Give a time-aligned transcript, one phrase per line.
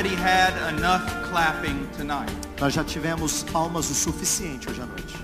[0.00, 2.32] already had enough clapping tonight.
[2.58, 5.14] nós já tivemos palmas o suficiente hoje à noite.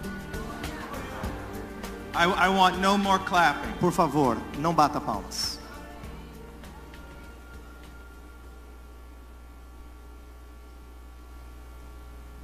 [2.15, 3.73] I, I want no more clapping.
[3.81, 5.59] Por favor, não bata palmas.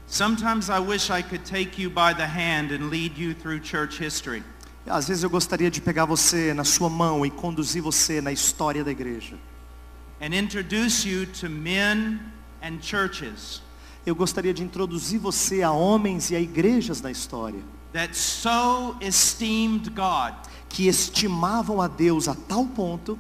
[0.07, 3.99] Sometimes I wish I could take you by the hand and lead you through church
[3.99, 4.43] history.
[4.87, 8.83] Às vezes eu gostaria de pegar você na sua mão e conduzir você na história
[8.83, 9.37] da igreja.
[10.23, 12.19] And introduce you to men
[12.63, 13.61] and churches
[14.07, 19.95] Eu gostaria de introduzir você a homens e a igrejas na história that so esteemed
[19.95, 20.35] God,
[20.69, 23.19] que estimavam a Deus a tal ponto,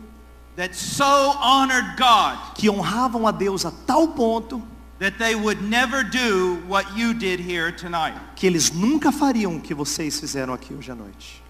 [0.56, 4.62] that so honored God, que honravam a Deus a tal ponto,
[4.98, 8.18] that they would never do what you did here tonight.
[8.34, 11.41] que eles nunca fariam o que vocês fizeram aqui hoje à noite.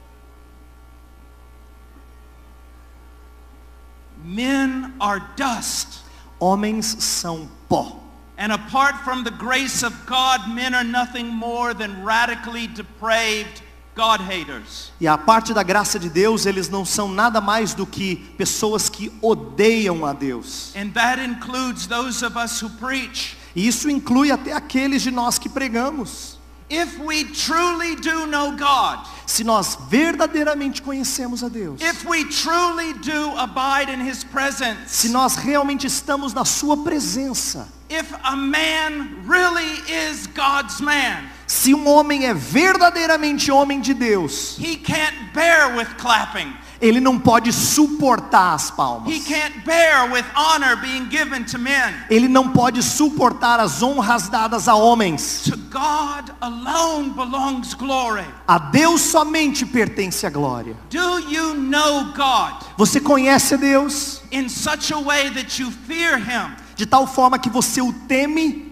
[4.25, 6.01] Men are dust.
[6.41, 8.01] Homens são pó.
[8.37, 13.63] And apart from the grace of God, men are nothing more than radically depraved
[13.95, 14.91] God haters.
[15.01, 18.89] E a parte da graça de Deus, eles não são nada mais do que pessoas
[18.89, 20.75] que odeiam a Deus.
[20.75, 23.37] And that includes those of us who preach.
[23.55, 26.32] E isso inclui até aqueles de nós que pregamos.
[26.75, 32.95] If we truly do know God, Se nós verdadeiramente conhecemos a Deus, if we truly
[32.95, 39.23] do abide in his presence, se nós realmente estamos na sua presença, if a man
[39.27, 45.77] really is God's man, se um homem é verdadeiramente homem de Deus, he can't bear
[45.77, 46.53] with clapping.
[46.83, 49.15] Ele não pode suportar as palmas.
[49.15, 51.95] He can't bear with honor being given to men.
[52.11, 55.45] Ele não pode suportar as honras dadas a homens.
[55.45, 58.27] To God alone belongs glory.
[58.49, 60.77] A Deus somente pertence a glória.
[60.91, 66.19] Do you know God Você conhece a Deus in such a way that you fear
[66.19, 66.57] him?
[66.75, 68.72] de tal forma que você o teme?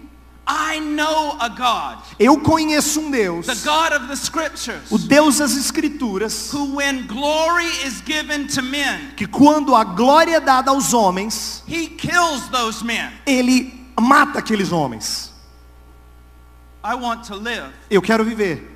[2.19, 7.05] Eu conheço um Deus, the God of the scriptures, o Deus das Escrituras, who when
[7.07, 12.47] glory is given to men, que quando a glória é dada aos homens, he kills
[12.51, 13.11] those men.
[13.25, 15.31] ele mata aqueles homens.
[16.83, 18.67] I want to live Eu quero viver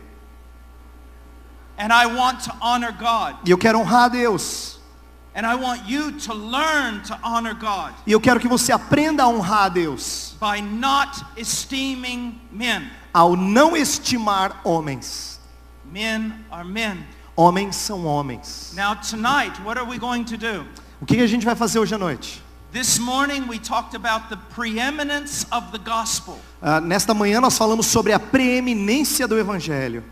[1.78, 3.36] and I want to honor God.
[3.46, 4.75] e eu quero honrar a Deus.
[8.06, 12.90] E eu quero que você aprenda a honrar a Deus by not esteeming men.
[13.14, 15.40] ao não estimar homens.
[15.92, 17.06] Men are men.
[17.36, 18.74] Homens são homens.
[18.76, 20.66] Now tonight, what are we going to do?
[21.02, 22.42] O que a gente vai fazer hoje à noite?
[22.72, 26.40] This morning we talked about the preeminence of the gospel.
[26.62, 30.04] Ah, nesta manhã nós falamos sobre a preeminência do Evangelho.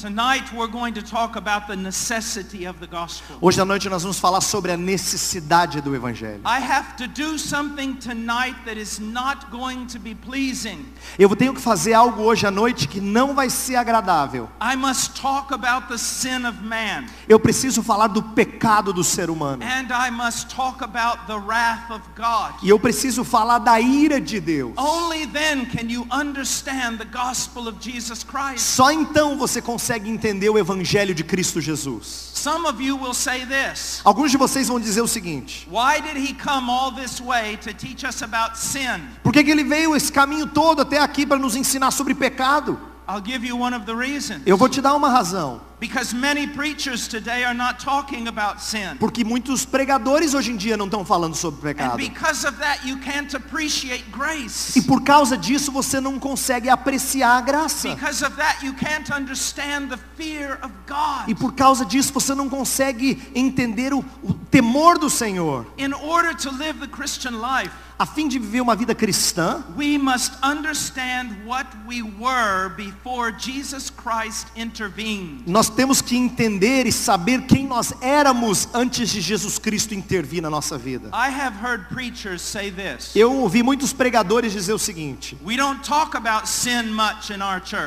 [0.00, 3.36] Tonight we're going to talk about the necessity of the gospel.
[3.38, 6.40] Hoje à noite nós vamos falar sobre a necessidade do Evangelho.
[6.46, 10.86] I have to do something tonight that is not going to be pleasing.
[11.18, 14.48] Eu tenho que fazer algo hoje à noite que não vai ser agradável.
[14.58, 17.04] I must talk about the sin of man.
[17.28, 19.62] Eu preciso falar do pecado do ser humano.
[19.62, 22.54] And I must talk about the wrath of God.
[22.62, 24.72] E eu preciso falar da ira de Deus.
[24.78, 28.60] Only then can you understand the gospel of Jesus Christ.
[28.60, 32.30] Só então você consegue entender o Evangelho de Cristo Jesus.
[32.34, 34.00] Some of you will say this.
[34.04, 37.72] Alguns de vocês vão dizer o seguinte: Why did he come all this way to
[37.74, 39.00] teach us about sin?
[39.22, 42.78] Por que, que ele veio esse caminho todo até aqui para nos ensinar sobre pecado?
[43.08, 44.42] I'll give you one of the reasons.
[44.46, 45.60] Eu vou te dar uma razão.
[45.80, 48.96] Because many preachers today are not talking about sin.
[48.98, 51.96] Porque muitos pregadores hoje em dia não estão falando sobre And pecado.
[51.96, 54.78] because of that, you can't appreciate grace.
[54.78, 57.88] E por causa disso você não consegue apreciar a graça.
[57.94, 60.70] Because of that, you can't understand the fear of
[61.26, 65.64] E por causa disso você não consegue entender o, o temor do Senhor.
[65.78, 69.98] In order to live the Christian life, A fim de viver uma vida cristã, we
[69.98, 75.42] must understand what we were before Jesus Christ intervened.
[75.46, 80.50] nós temos que entender e saber quem nós éramos antes de Jesus Cristo intervir na
[80.50, 81.10] nossa vida.
[83.14, 85.38] Eu ouvi muitos pregadores dizer o seguinte: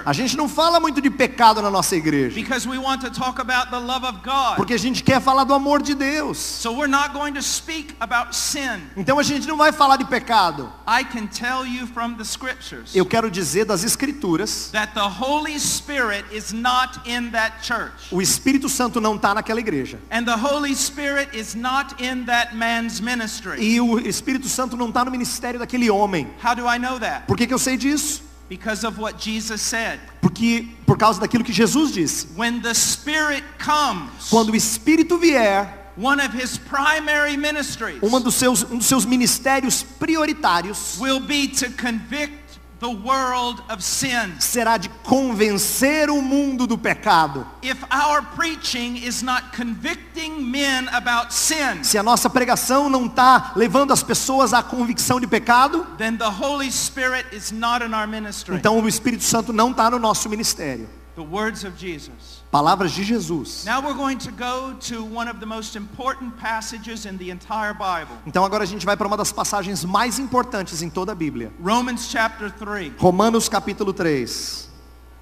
[0.06, 3.40] a gente não fala muito de pecado na nossa igreja, because we want to talk
[3.40, 4.56] about the love of God.
[4.56, 6.38] porque a gente quer falar do amor de Deus.
[6.38, 8.82] So we're not going to speak about sin.
[8.96, 10.72] Então a gente não vai falar de pecado.
[10.88, 15.60] I can tell you from the scriptures Eu quero dizer das escrituras, that the Holy
[15.60, 17.73] Spirit is not in that church.
[18.12, 20.00] O Espírito Santo não está naquela igreja.
[20.12, 23.62] And the Holy Spirit is not in that man's ministry.
[23.62, 26.28] E o Espírito Santo não está no ministério daquele homem.
[26.44, 27.26] How do I know that?
[27.28, 28.22] Por que, que eu sei disso?
[28.50, 30.00] Because of what Jesus said.
[30.22, 32.28] Porque por causa daquilo que Jesus disse.
[32.36, 38.36] When the Spirit comes, Quando o Espírito vier, one of his primary ministries uma dos
[38.36, 42.43] seus, um dos seus ministérios prioritários will be to convict
[42.84, 44.34] the world of sin.
[44.40, 47.48] será de convencer o mundo do pecado.
[47.62, 53.54] If our preaching is not convicting men about sin, Se a nossa pregação não está
[53.56, 58.08] levando as pessoas à convicção de pecado, then the Holy Spirit is not in our
[58.08, 58.56] ministry.
[58.56, 60.88] então o Espírito Santo não está no nosso ministério.
[61.16, 62.42] The words of Jesus.
[62.52, 63.66] Palavras de Jesus.
[63.66, 67.74] Now we're going to go to one of the most important passages in the entire
[67.74, 68.18] Bible.
[68.26, 71.52] Então agora a gente vai para uma das passagens mais importantes em toda a Bíblia.
[71.64, 72.94] Romans chapter 3.
[72.98, 74.70] Romanos capítulo 3.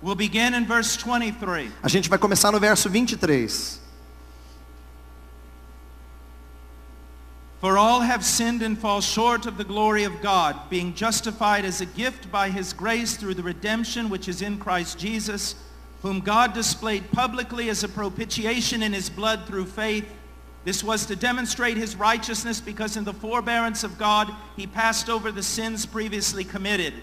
[0.01, 1.71] We'll begin in verse 23.
[1.83, 3.81] A gente vai começar no verso 23.
[7.59, 11.79] For all have sinned and fall short of the glory of God, being justified as
[11.79, 15.53] a gift by his grace through the redemption which is in Christ Jesus,
[16.01, 20.05] whom God displayed publicly as a propitiation in his blood through faith.
[20.63, 25.31] This was to demonstrate his righteousness because in the forbearance of God he passed over
[25.31, 26.93] the sins previously committed.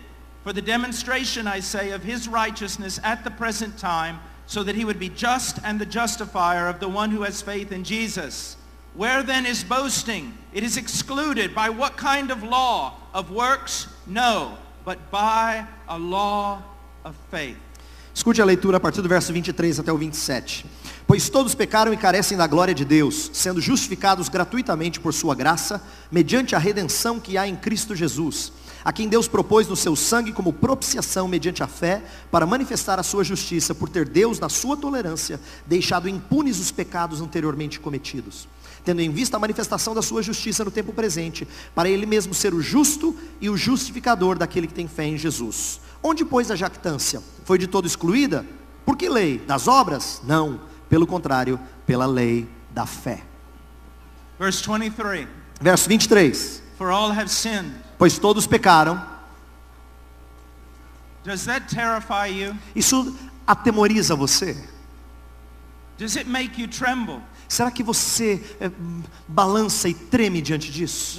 [0.45, 4.85] For the demonstration, I say, of his righteousness at the present time, so that he
[4.85, 8.57] would be just and the justifier of the one who has faith in Jesus.
[8.95, 10.37] Where then is boasting?
[10.55, 11.55] It is excluded.
[11.55, 12.95] By what kind of law?
[13.13, 13.89] Of works?
[14.07, 16.63] No, but by a law
[17.05, 17.59] of faith.
[18.19, 20.67] Escute a leitura a partir do verso 23 até o 27.
[21.07, 25.81] Pois todos pecaram e carecem da glória de Deus, sendo justificados gratuitamente por sua graça,
[26.11, 28.53] mediante a redenção que há em Cristo Jesus,
[28.85, 33.05] a quem Deus propôs no seu sangue como propiciação mediante a fé, para manifestar a
[33.05, 38.49] sua justiça, por ter Deus, na sua tolerância, deixado impunes os pecados anteriormente cometidos,
[38.85, 42.53] tendo em vista a manifestação da sua justiça no tempo presente, para ele mesmo ser
[42.53, 45.79] o justo e o justificador daquele que tem fé em Jesus.
[46.09, 47.23] Onde, pois, a jactância?
[47.45, 48.47] Foi de todo excluída?
[48.87, 49.39] Por que lei?
[49.41, 50.23] Das obras?
[50.25, 50.59] Não.
[50.89, 53.23] Pelo contrário, pela lei da fé.
[54.39, 55.29] Verse 23.
[55.61, 56.63] Verso 23.
[56.79, 57.75] For all have sinned.
[57.99, 58.99] Pois todos pecaram.
[61.25, 62.57] Does that terrify you?
[62.75, 63.15] Isso
[63.47, 64.57] atemoriza você?
[65.99, 67.21] Does it make you tremble?
[67.49, 68.71] Será que você é,
[69.27, 71.19] balança e treme diante disso?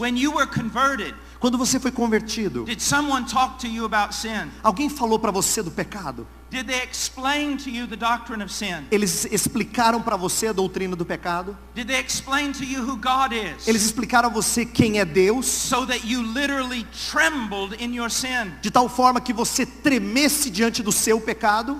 [1.40, 4.52] Quando você foi convertido, did someone talk to you about sin?
[4.62, 6.28] alguém falou para você do pecado?
[6.52, 8.86] Did they explain to you the doctrine of sin?
[8.92, 11.56] Eles explicaram para você a doutrina do pecado?
[11.76, 13.68] Did they explain to you who God is?
[13.68, 15.46] Eles explicaram a você quem é Deus?
[15.46, 18.52] So that you literally trembled in your sin.
[18.62, 21.80] De tal forma que você tremesse diante do seu pecado?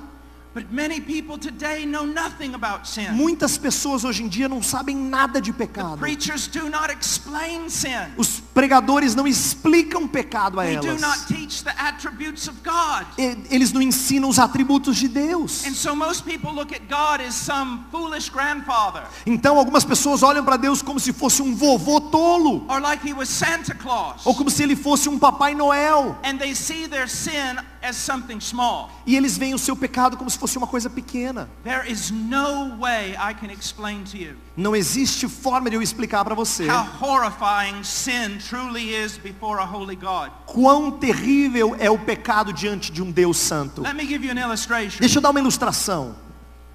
[0.51, 3.12] But many people today know nothing about sin.
[3.13, 6.00] Muitas pessoas hoje em dia não sabem nada de pecado.
[6.00, 8.13] preachers do not explain sin.
[8.18, 11.00] Os pregadores não explicam pecado a elas.
[11.00, 13.06] not teach the attributes of God.
[13.51, 15.66] Eles não ensinam os atributos de Deus.
[15.68, 20.44] And so most people look at God as some foolish grandfather Então algumas pessoas olham
[20.44, 24.25] para Deus como se fosse um vovô tolo, or like he was Santa Claus.
[24.25, 26.18] ou como se ele fosse um papai Noel.
[26.24, 28.89] And they see their sin as something small.
[29.05, 31.50] E eles veem o seu pecado como se fosse uma coisa pequena.
[31.63, 36.24] There is no way I can explain to you Não existe forma de eu explicar
[36.25, 40.31] para você how horrifying sin truly is before a holy God.
[40.45, 43.81] quão terrível é o pecado diante de um Deus santo.
[43.81, 45.00] Let me give you an illustration.
[45.00, 46.15] Deixa eu dar uma ilustração.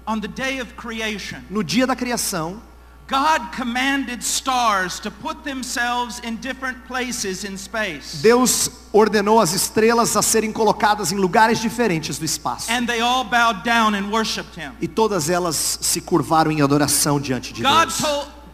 [0.07, 2.61] On the day of creation, No dia da criação,
[3.07, 8.21] God commanded stars to put themselves in different places in space.
[8.23, 12.71] Deus ordenou as estrelas a serem colocadas em lugares diferentes do espaço.
[12.71, 14.71] And they all bowed down and worshiped him.
[14.81, 18.01] E todas elas se curvaram em adoração diante de Deus.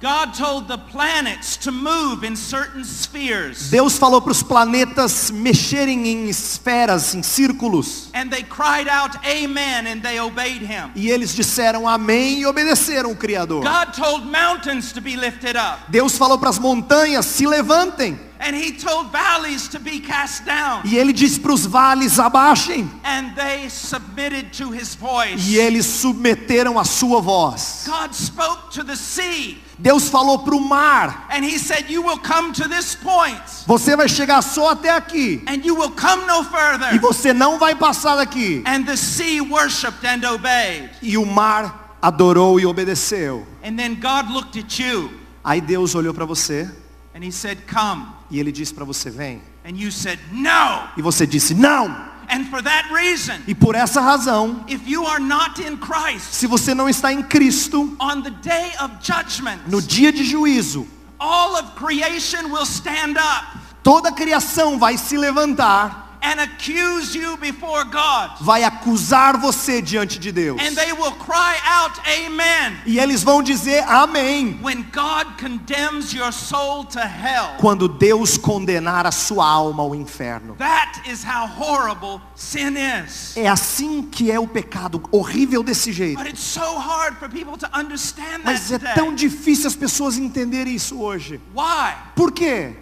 [0.02, 3.70] Told, God told the planets to move in certain spheres.
[3.70, 8.10] Deus falou para os planetas mexerem em esferas, em círculos.
[8.14, 10.92] And they cried out, Amen, and they obeyed him.
[10.96, 13.64] E eles disseram amém e obedeceram o Criador.
[13.64, 15.80] God told mountains to be lifted up.
[15.90, 18.32] Deus falou para as montanhas, se levantem.
[18.44, 20.82] And he told valleys to be cast down.
[20.84, 22.90] E ele disse para os vales, abaixem.
[23.04, 25.48] And they submitted to his voice.
[25.48, 27.84] E eles submeteram a sua voz.
[27.86, 29.62] God spoke to the sea.
[29.82, 33.42] Deus falou para o mar, And he said, You will come to this point.
[33.66, 35.44] você vai chegar só até aqui.
[35.48, 36.46] And you will come no
[36.94, 38.64] E você não vai passar daqui.
[38.68, 40.92] And the sea worshiped and obeyed.
[41.02, 43.46] E o mar adorou e obedeceu.
[43.64, 45.12] And then God looked at you.
[45.44, 46.70] Aí Deus olhou para você
[47.16, 48.06] And he said, Come.
[48.30, 49.42] e ele disse para você, vem.
[49.66, 50.90] And you said, No.
[50.96, 52.11] E você disse, não.
[52.32, 56.48] And for that reason, E por essa razão, if you are not in Christ, se
[56.48, 60.88] você não está em Cristo, on the day of judgment, no dia de juízo,
[61.20, 63.58] all of creation will stand up.
[63.84, 68.32] toda a criação vai se levantar and accuse you before God.
[68.42, 70.62] vai acusar você diante de Deus.
[70.62, 74.60] And they will cry out, Amen, E eles vão dizer amém.
[74.62, 77.56] when God condemns your soul to hell.
[77.60, 80.56] Quando Deus condenar a sua alma ao inferno.
[80.58, 83.36] That is how horrible sin is.
[83.36, 86.18] É assim que é o pecado, horrível desse jeito.
[86.18, 88.94] But it's so hard for people to understand that Mas é today.
[88.96, 91.40] tão difícil as pessoas entenderem isso hoje.
[91.56, 91.94] Why?
[92.16, 92.76] Por quê?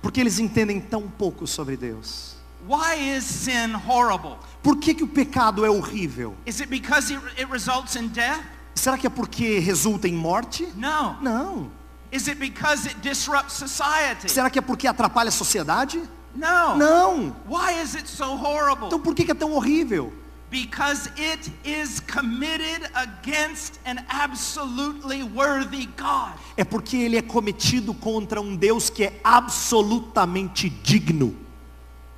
[0.00, 2.36] Porque eles entendem tão pouco sobre Deus.
[2.66, 4.38] Why is sin horrible?
[4.62, 6.34] Por que, que o pecado é horrível?
[6.46, 8.42] Is it because it, it results in death?
[8.74, 10.66] Será que é porque resulta em morte?
[10.74, 11.16] No.
[11.20, 11.70] Não.
[12.10, 14.28] Is it because it disrupts society?
[14.28, 16.02] Será que é porque atrapalha a sociedade?
[16.34, 16.76] No.
[16.76, 17.36] Não.
[17.48, 18.86] Why is it so horrible?
[18.86, 20.12] Então por que, que é tão horrível?
[20.56, 26.32] Because it is committed against an absolutely worthy God.
[26.56, 31.36] É porque ele é cometido contra um Deus que é absolutamente digno.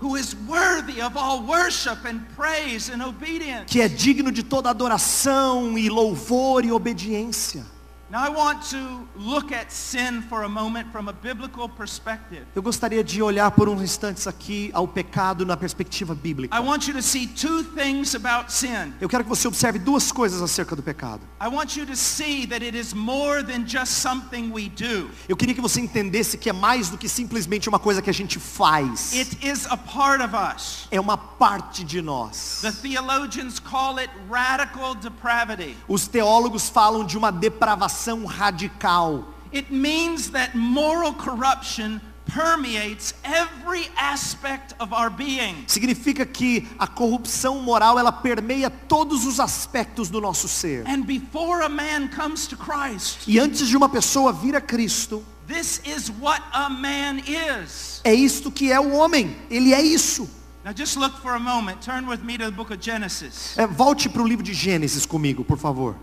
[0.01, 3.65] Who is worthy of all worship and praise and obedience.
[3.67, 7.67] Que é digno de toda adoração e louvor e obediência.
[8.11, 12.47] Now I want to look at sin for a moment from a biblical perspective.
[12.55, 16.57] Eu gostaria de olhar por uns instantes aqui ao pecado na perspectiva bíblica.
[16.57, 18.95] I want you to see two things about sin.
[18.99, 21.21] Eu quero que você observe duas coisas acerca do pecado.
[21.39, 25.11] I want you to see that it is more than just something we do.
[25.29, 28.15] Eu queria que você entendesse que é mais do que simplesmente uma coisa que a
[28.15, 29.13] gente faz.
[29.13, 30.89] It is a part of us.
[30.91, 32.61] É uma parte de nós.
[32.63, 35.77] The theologians call it radical depravity.
[35.87, 39.25] Os teólogos falam de uma depravação radical.
[39.53, 45.65] It means that moral corruption permeates every aspect of our being.
[45.67, 50.87] Significa que a corrupção moral ela permeia todos os aspectos do nosso ser.
[50.87, 55.25] And before a man comes to Christ, E antes de uma pessoa vir a Cristo,
[55.47, 58.03] this is what a man is.
[58.05, 59.35] é isto que é o homem.
[59.51, 60.29] Ele é isso.
[60.65, 61.81] Now just look for a moment.
[61.81, 63.57] Turn with me to the book of Genesis.
[63.57, 65.97] É, volte para o livro de Gênesis comigo, por favor.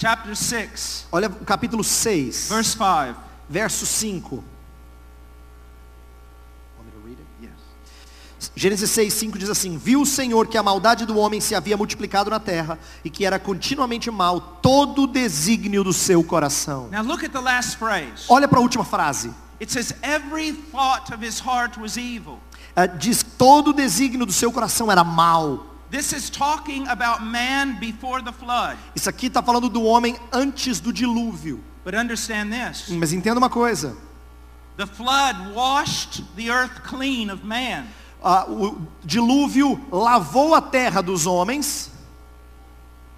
[0.00, 3.16] Chapter 6, Olha o capítulo 6, verse 5.
[3.48, 4.44] verso 5.
[8.54, 11.76] Gênesis 6, 5 diz assim: Viu o Senhor que a maldade do homem se havia
[11.76, 16.88] multiplicado na terra e que era continuamente mal todo o desígnio do seu coração.
[16.92, 18.26] Now look at the last phrase.
[18.28, 19.32] Olha para a última frase.
[19.60, 22.38] It says, every thought of his heart was evil.
[22.76, 25.67] Ah, diz todo o desígnio do seu coração era mal.
[25.90, 28.76] This is talking about man before the flood.
[28.94, 31.60] Isso aqui está falando do homem antes do dilúvio.
[31.84, 32.90] But understand this.
[32.90, 33.96] Mas entenda uma coisa.
[34.76, 37.86] The flood washed the earth clean of man.
[38.22, 41.90] Ah, o dilúvio lavou a terra dos homens,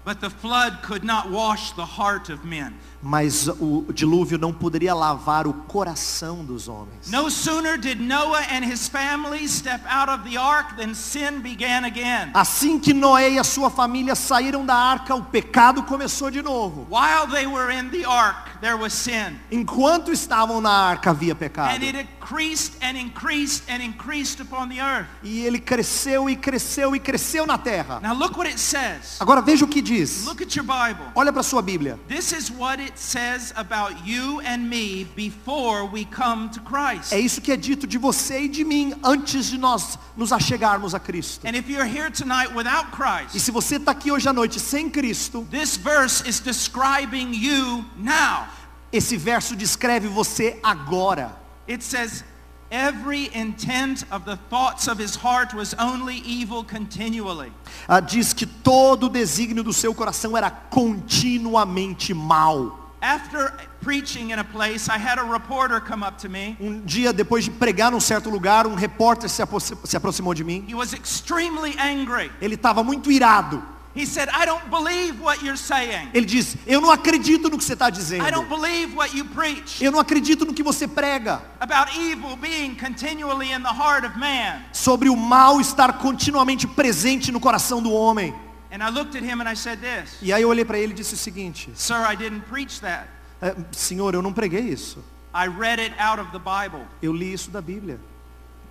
[0.03, 2.73] But the flood could not wash the heart of men.
[3.01, 7.09] Mas o dilúvio não poderia lavar o coração dos homens.
[7.09, 11.85] No sooner did Noah and his family step out of the ark than sin began
[11.85, 12.31] again.
[12.33, 16.87] Assim que Noé e a sua família saíram da arca, o pecado começou de novo.
[16.89, 19.39] While they were in the ark, there was sin.
[19.51, 21.75] Enquanto estavam na arca havia pecado.
[21.75, 25.07] And it increased and increased and increased upon the earth.
[25.23, 27.99] E ele cresceu e cresceu e cresceu na terra.
[27.99, 29.17] Now look what it says.
[29.19, 30.25] Agora veja o que diz.
[30.25, 31.05] Look at your Bible.
[31.15, 31.99] Olha para sua Bíblia.
[32.07, 37.13] This is what it says about you and me before we come to Christ.
[37.13, 40.93] É isso que é dito de você e de mim antes de nós nos achegarmos
[40.93, 41.45] a Cristo.
[41.47, 42.91] And if you're here tonight without
[43.33, 47.85] E se você está aqui hoje à noite sem Cristo, this verse is describing you
[47.97, 48.47] now.
[48.91, 51.35] esse verso descreve você agora.
[51.67, 52.23] It says,
[52.69, 57.51] every intent of the thoughts of his heart was only evil continually.
[57.87, 62.80] Ah, diz que todo o desígnio do seu coração era continuamente mal.
[63.01, 66.55] After preaching in a place, I had a reporter come up to me.
[66.61, 70.43] Um dia, depois de pregar num certo lugar, um repórter se, aproxi- se aproximou de
[70.43, 70.63] mim.
[70.67, 72.31] He was extremely angry.
[72.39, 73.63] Ele estava muito irado.
[73.93, 76.09] He said, I don't believe what you're saying.
[76.13, 78.23] Ele diz, eu não acredito no que você está dizendo.
[78.25, 81.41] I don't believe what you preach Eu não acredito no que você prega.
[81.59, 84.61] about evil being continually in the heart of man.
[84.71, 88.33] Sobre o mal estar continuamente presente no coração do homem.
[88.71, 90.93] And I looked at him and I said this, E aí eu olhei para ele
[90.93, 91.71] e disse o seguinte.
[91.75, 93.07] Sir, I didn't preach that.
[93.41, 95.03] "É, Senhor, eu não preguei isso.
[95.33, 96.85] I read it out of the Bible.
[97.01, 97.99] Eu li isso da Bíblia.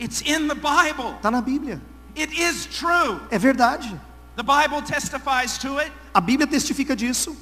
[0.01, 1.17] It's in the Bible.
[1.17, 1.81] Está na Bíblia.
[2.17, 3.21] It is true.
[3.31, 3.95] É verdade.
[4.37, 5.93] The Bible testifies to it.
[6.15, 7.37] A Bíblia testifica disso.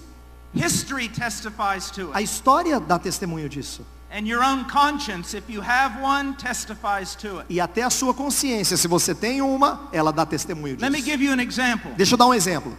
[0.55, 2.25] History testifies to A it.
[2.25, 3.87] história dá testemunho disso.
[4.11, 7.47] And your own conscience, if you have one, testifies to it.
[7.51, 11.11] E até a sua consciência, se você tem uma, ela dá testemunho Let me disso.
[11.11, 11.93] give you an example.
[11.95, 12.77] Deixa eu dar um exemplo.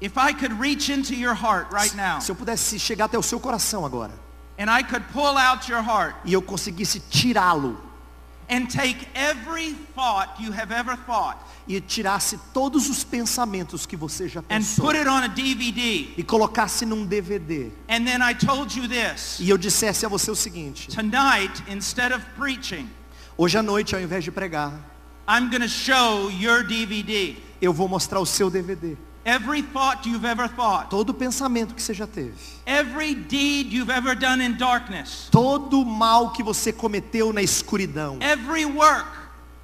[0.00, 3.22] If I could reach into your heart right now Se eu pudesse chegar até o
[3.22, 4.10] seu coração agora
[4.58, 7.78] and I could pull out your heart e eu conseguisse tirá-lo
[8.52, 14.28] and take every thought you have ever thought e tirasse todos os pensamentos que você
[14.28, 14.84] já and pensou.
[14.84, 19.38] put it on a DVD e colocasse num DVD and then I told you this,
[19.40, 22.88] e eu dissesse a você o seguinte: tonight instead of preaching,
[23.38, 24.72] hoje à noite, ao invés de pregar,
[25.26, 27.36] I'm going to show your DVD.
[27.60, 28.96] eu vou mostrar o seu DVD.
[29.24, 32.32] Every thought you've ever thought, Todo pensamento que você já teve,
[32.66, 38.64] every deed you've ever done in darkness, todo mal que você cometeu na escuridão, every
[38.64, 39.06] work,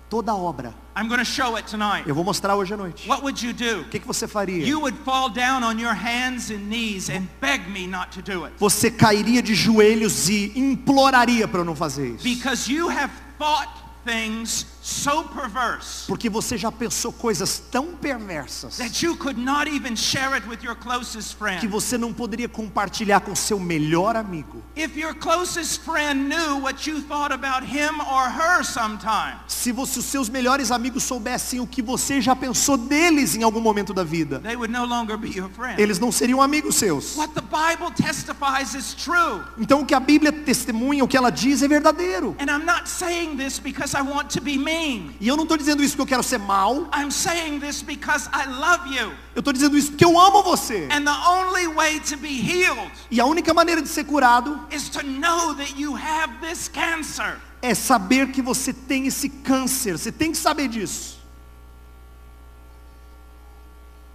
[0.09, 2.09] toda obra, I'm going to show it tonight.
[2.09, 3.09] eu vou mostrar hoje à noite.
[3.09, 3.81] What would you do?
[3.81, 4.65] O que, que você faria?
[4.65, 8.45] You would fall down on your hands and knees and beg me not to do
[8.45, 8.55] it.
[8.59, 12.23] Você cairia de joelhos e imploraria para eu não fazer isso.
[12.23, 13.69] Because you have thought
[14.07, 19.95] things so perverse Porque você já pensou coisas tão perversas that you could not even
[19.95, 21.67] share it with your closest que friend.
[21.69, 24.63] você não poderia compartilhar com seu melhor amigo.
[24.77, 29.99] If your closest friend knew what you thought about him or her sometime, Se você,
[29.99, 34.05] os seus melhores amigos soubessem o que você já pensou deles em algum momento da
[34.05, 35.81] vida, they would no longer be your friend.
[35.81, 37.17] eles não seriam amigos seus.
[37.17, 39.43] What the Bible testifies is true.
[39.59, 42.35] Então o que a Bíblia testemunha, o que ela diz é verdadeiro.
[42.39, 45.15] And I'm not saying this because I want to be mean.
[45.21, 46.89] E eu não estou dizendo isso porque eu quero ser mal.
[46.95, 49.13] I'm saying this because I love you.
[49.35, 50.89] Eu estou dizendo isso porque eu amo você.
[50.91, 54.89] And the only way to be healed E a única maneira de ser curado is
[54.91, 57.39] to know that you have this cancer.
[57.61, 59.99] é saber que você tem esse câncer.
[59.99, 61.19] Você tem que saber disso.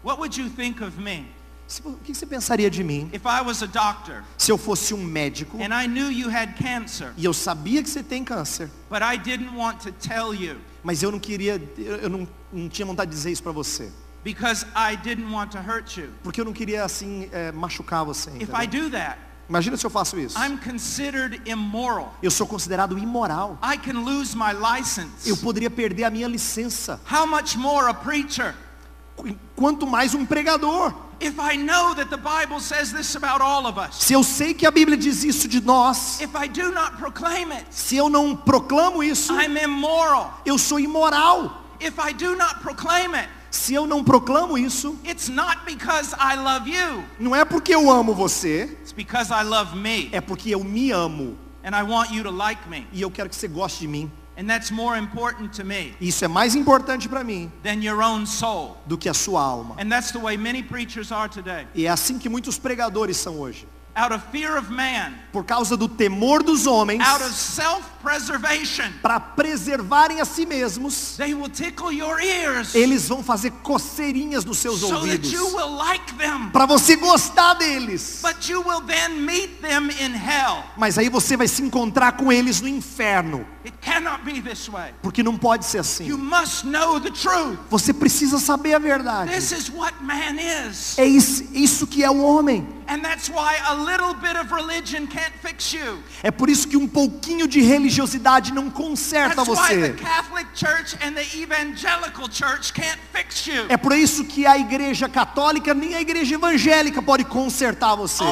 [0.04, 1.26] What would you think of me
[1.84, 3.10] O que você pensaria de mim
[3.68, 5.58] doctor se eu fosse um médico
[6.58, 8.70] cancer, e eu sabia que você tem câncer,
[10.84, 13.92] mas eu não queria, eu não, não tinha vontade de dizer isso para você,
[16.24, 18.30] porque eu não queria assim é, machucar você.
[18.92, 19.18] That,
[19.50, 20.38] Imagina se eu faço isso.
[22.22, 23.58] Eu sou considerado imoral.
[25.26, 27.00] Eu poderia perder a minha licença.
[27.12, 28.56] How much more a preacher?
[29.18, 30.94] Qu- Quanto mais um pregador.
[31.24, 34.54] If I know that the Bible says this about all of us, Se eu sei
[34.54, 38.10] que a Bíblia diz isso de nós, if I do not proclaim it, se eu
[38.10, 39.34] não proclamo isso,
[40.46, 41.62] eu sou imoral.
[41.80, 46.36] If I do not proclaim it, Se eu não proclamo isso, it's not because I
[46.36, 47.04] love you.
[47.20, 50.92] não é porque eu amo você, It's because I love me é porque eu me
[50.92, 52.86] amo and I want you to like me.
[52.92, 54.12] e eu quero que você goste de mim.
[54.36, 58.26] And that's more important to me Isso é mais importante para mim than your own
[58.26, 58.78] soul.
[58.88, 59.76] do que a sua alma.
[59.80, 61.68] And that's the way many preachers are today.
[61.76, 63.68] E é assim que muitos pregadores são hoje.
[63.96, 67.93] Out of fear of man, Por causa do temor dos homens, out of self-preservation,
[69.02, 75.32] para preservarem a si mesmos, ears eles vão fazer coceirinhas nos seus so that ouvidos.
[75.32, 76.50] you will like them.
[76.52, 78.22] Para você gostar deles.
[80.78, 83.46] Mas aí você vai se encontrar com eles no inferno.
[85.02, 86.10] Porque não pode ser assim.
[87.70, 89.32] Você precisa saber a verdade.
[90.98, 92.68] É isso, isso que é o homem.
[96.22, 97.62] É por isso que um pouquinho de
[97.94, 99.96] religiosidade não conserta você.
[103.70, 108.24] É por isso que a igreja católica nem a igreja evangélica pode consertar você.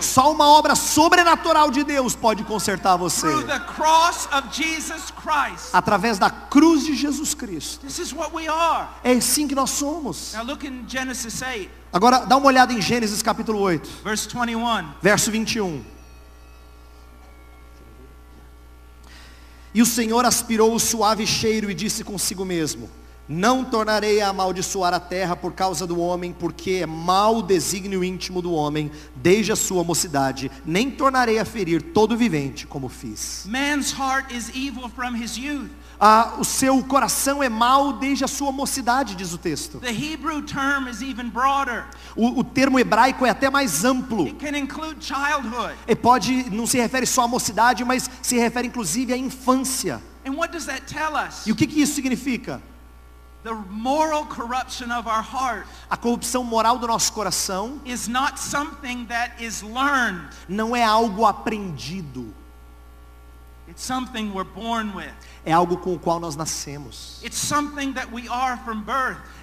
[0.00, 3.26] Só uma obra sobrenatural de Deus pode consertar você.
[5.72, 7.86] Através da cruz de Jesus Cristo.
[9.02, 10.34] É assim que nós somos.
[10.34, 14.92] Now look in Genesis 8, Agora dá uma olhada em Gênesis capítulo 8, verse 21.
[15.00, 15.95] verso 21.
[19.74, 22.88] E o Senhor aspirou o suave cheiro e disse consigo mesmo:
[23.28, 28.02] Não tornarei a amaldiçoar a terra por causa do homem, porque é mau o desígnio
[28.02, 33.44] íntimo do homem desde a sua mocidade, nem tornarei a ferir todo vivente como fiz.
[33.46, 35.70] Man's heart is evil from his youth.
[35.98, 39.78] Ah, o seu coração é mau desde a sua mocidade, diz o texto.
[39.80, 41.86] The Hebrew term is even broader.
[42.14, 44.26] O, o termo hebraico é até mais amplo.
[44.26, 45.74] It can include childhood.
[45.88, 50.02] E pode, não se refere só à mocidade, mas se refere inclusive à infância.
[50.26, 51.46] And what does that tell us?
[51.46, 52.60] E o que, que isso significa?
[53.42, 59.06] The moral corruption of our heart A corrupção moral do nosso coração is not something
[59.06, 60.28] that is learned.
[60.48, 62.34] não é algo aprendido.
[63.68, 65.12] It's something we're born with.
[65.48, 67.20] É algo com o qual nós nascemos.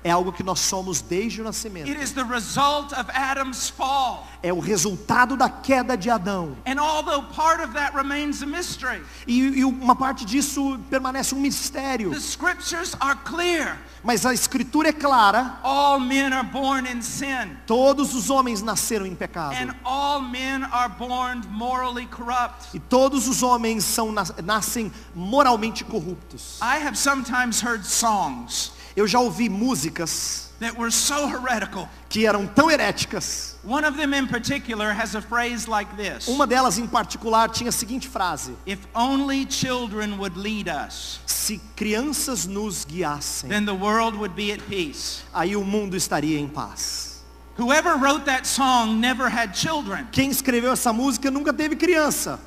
[0.03, 1.87] É algo que nós somos desde o It nascimento.
[2.03, 4.27] is the result of Adam's fall.
[4.43, 6.57] É o resultado da queda de Adão.
[6.67, 11.39] And although part of that remains a mystery, E, e uma parte disso permanece um
[11.39, 12.09] mistério.
[12.11, 13.77] the scriptures are clear.
[14.03, 15.59] Mas a escritura é clara.
[15.63, 17.55] All men are born in sin.
[17.65, 19.53] Todos os homens nasceram em pecado.
[19.55, 22.67] And all men are born morally corrupt.
[22.75, 26.60] E todos os homens são, nas- nascem moralmente corruptos.
[26.62, 31.89] I have sometimes heard songs Eu já ouvi músicas that were so heretical.
[32.10, 33.56] que eram tão heréticas.
[33.63, 36.27] One of them in particular has a phrase like this.
[36.27, 41.60] Uma delas em particular tinha a seguinte frase: If only children would lead us, Se
[41.75, 45.23] crianças nos guiassem, then the world would be at peace.
[45.34, 47.23] aí o mundo estaria em paz.
[47.58, 50.08] Whoever wrote that song never had children.
[50.12, 52.39] Quem escreveu essa música nunca teve criança.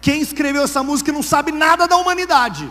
[0.00, 2.70] Quem escreveu essa música não sabe nada da humanidade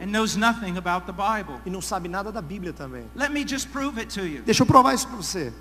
[0.00, 1.60] and knows nothing about the Bible.
[1.64, 3.04] e não sabe nada da Bíblia também.
[3.14, 4.42] Let me just prove it to you.
[4.42, 5.52] Deixa eu provar isso para você.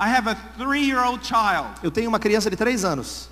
[0.00, 3.28] I have a three-year-old child, Eu tenho uma criança de três anos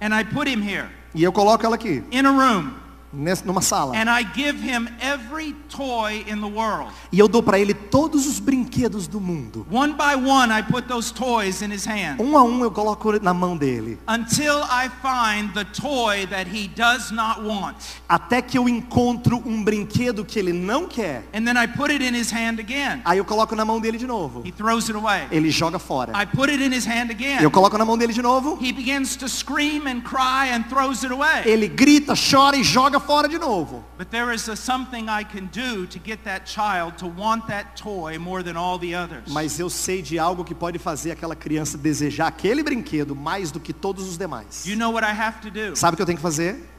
[0.00, 2.72] and I put him here e eu coloco ela aqui, in a room,
[3.12, 6.92] nessa- numa sala, and I give him every toy in the world.
[7.12, 9.66] e eu dou para ele todos os brinquedos do mundo.
[9.70, 13.12] One by one, I put those toys in his hand Um a um eu coloco
[13.22, 17.76] na mão dele, until I find the toy that he does not want.
[18.08, 21.24] até que eu encontro um brinquedo que ele não quer.
[21.34, 23.00] And then I put it in his hand again.
[23.04, 24.42] Aí eu coloco na mão dele de novo.
[24.44, 25.26] He throws it away.
[25.30, 26.12] Ele joga fora.
[26.14, 27.42] I put it in his hand again.
[27.42, 28.58] Eu coloco na mão dele de novo.
[28.60, 31.42] He begins to scream and cry and throws it away.
[31.44, 33.84] Ele grita, chora e joga fora de novo.
[33.98, 37.80] But there is a something I can do to get that child to want that
[37.80, 39.32] toy more than all the others.
[39.32, 43.60] Mas eu sei de algo que pode fazer aquela criança desejar aquele brinquedo mais do
[43.60, 44.66] que todos os demais.
[44.66, 45.76] You know what I have to do?
[45.76, 46.75] Sabe o que eu tenho que fazer?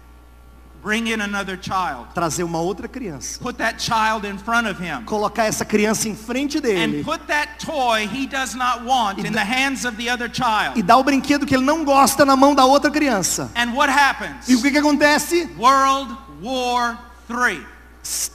[0.88, 2.14] Bring in another child.
[2.14, 3.38] Trazer uma outra criança.
[3.42, 5.04] Put that child in front of him.
[5.04, 7.02] Colocar essa criança em frente dele.
[7.02, 10.34] And put that toy he does not want in the hands of the other E
[10.34, 10.82] child.
[10.84, 13.52] dar o brinquedo que ele não gosta na mão da outra criança.
[13.54, 14.48] And what happens?
[14.48, 15.50] E o que, que acontece?
[15.60, 16.98] World War
[17.30, 17.66] III.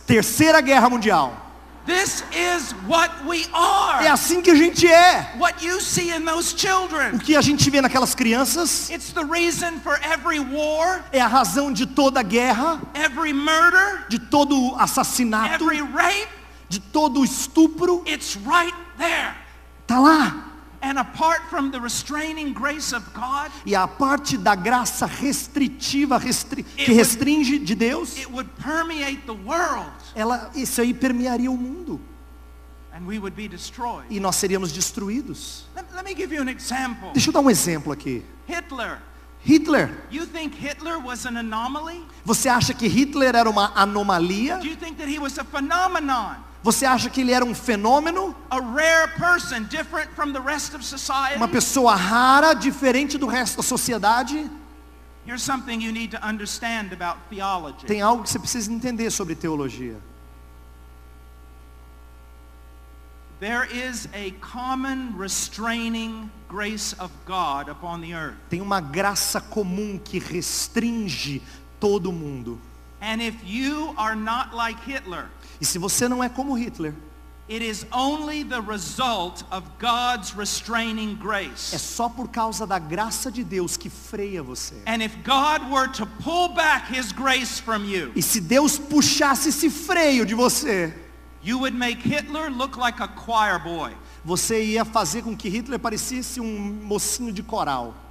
[0.07, 1.52] Terceira Guerra Mundial.
[1.85, 4.07] This is what we É are.
[4.13, 5.33] assim que a gente é.
[5.37, 7.19] What you see in those O children.
[7.19, 11.73] que a gente vê naquelas crianças It's the reason for every war, é a razão
[11.73, 16.29] de toda guerra, every murder, de todo assassinato, every rape.
[16.69, 18.03] de todo estupro.
[18.07, 19.35] It's right there.
[19.87, 20.49] Tá lá.
[20.85, 26.63] And apart from the restraining grace of God, E a parte da graça restritiva, restri
[26.65, 31.57] que would- restringe de Deus, it would permeate the world ela, isso aí permearia o
[31.57, 32.01] mundo.
[32.95, 34.05] and we would be destroyed.
[34.11, 35.65] E nós seríamos destruídos.
[35.75, 37.11] Let, let me give you an example.
[37.13, 38.23] Deixa eu dar um exemplo aqui.
[38.47, 38.99] Hitler.
[39.45, 39.91] Hitler.
[40.11, 42.05] You think Hitler was an anomaly?
[42.25, 44.59] Você acha que Hitler era uma anomalia?
[44.59, 46.37] Do you think that he was a phenomenon?
[46.63, 48.37] Você acha que ele era um fenômeno?
[48.49, 51.37] A rare person, different from the rest of society?
[51.37, 54.49] Uma pessoa rara, diferente do resto da sociedade?
[57.87, 59.97] Tem algo que você precisa entender sobre teologia.
[63.41, 68.37] There is a common restraining grace of God upon the earth.
[68.49, 71.43] Tem uma graça comum que restringe
[71.81, 72.61] todo mundo.
[73.01, 75.27] And if you are not like Hitler,
[75.61, 76.95] E se você não é como Hitler,
[77.53, 81.79] it is only the result of God's restraining é grace.
[81.79, 84.75] só por causa da graça de Deus que freia você.
[84.87, 89.51] And if God were to pull back his grace from you, E se Deus puxasse
[89.51, 90.95] esse freio de você,
[91.45, 93.93] you would make Hitler look like a choir boy.
[94.25, 96.47] você ia fazer com que Hitler parecesse um
[96.85, 97.93] mocinho de coral.
[97.93, 98.03] Do you understand me?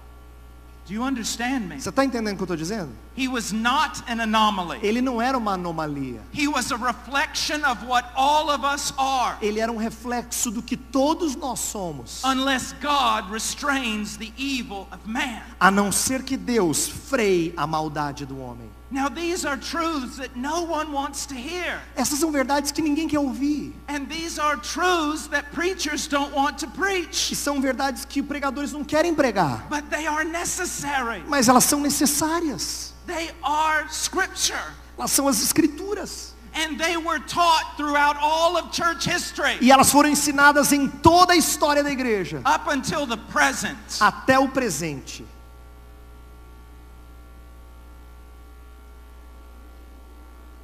[0.86, 2.90] Você está entendendo o que eu estou dizendo?
[3.16, 4.80] He was not an anomaly.
[4.82, 6.22] Ele não era uma anomalia.
[6.34, 9.38] He was a reflection of what all of us are.
[9.42, 12.24] Ele era um reflexo do que todos nós somos.
[12.24, 15.42] Unless God restrains the evil of man.
[15.60, 18.70] A não ser que Deus freie a maldade do homem.
[18.92, 21.80] Now these are truths that no one wants to hear.
[21.96, 23.74] Essas são verdades que ninguém quer ouvir.
[23.88, 27.34] And these are truths that preachers don't want to E preach.
[27.36, 29.66] são verdades que pregadores não querem pregar.
[29.70, 31.24] But they are necessary.
[31.26, 32.94] Mas elas são necessárias.
[33.08, 34.60] They are scripture.
[34.98, 36.34] Elas são as escrituras.
[36.54, 39.58] And they were taught throughout all of church history.
[39.62, 42.40] E elas foram ensinadas em toda a história da igreja.
[42.46, 43.78] Up until the present.
[44.02, 45.26] Até o presente.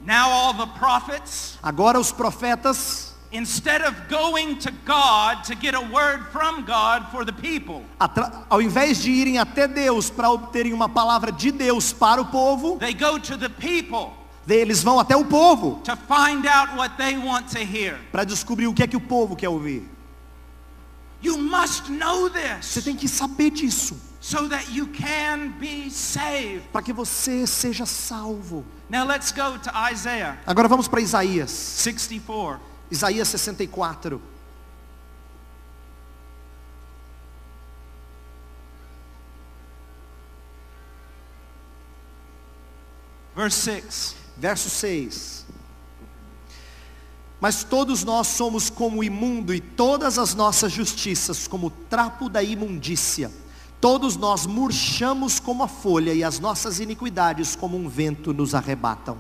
[0.08, 5.82] Now all the prophets, Agora os profetas, instead of going to God to get a
[5.82, 7.84] word from God for the people,
[8.50, 12.78] Ao invés de irem até Deus para obterem uma palavra de Deus para o povo,
[12.80, 14.14] they go to the people
[14.48, 18.00] eles vão até o povo to find out what they want to hear.
[18.10, 19.84] para descobrir o que é que o povo quer ouvir.
[21.22, 22.30] You must know
[22.62, 26.68] Você tem que saber disso so that you can be saved.
[26.74, 28.66] para que você seja salvo.
[28.90, 31.50] Now let's go to Isaiah Agora vamos para Isaías.
[31.50, 32.60] 64.
[32.92, 34.22] Isaías 64.
[43.34, 44.16] Verse 6.
[44.36, 45.46] Verso 6.
[47.40, 53.32] Mas todos nós somos como imundo e todas as nossas justiças como trapo da imundícia.
[53.80, 59.18] Todos nós murchamos como a folha e as nossas iniquidades como um vento nos arrebatam.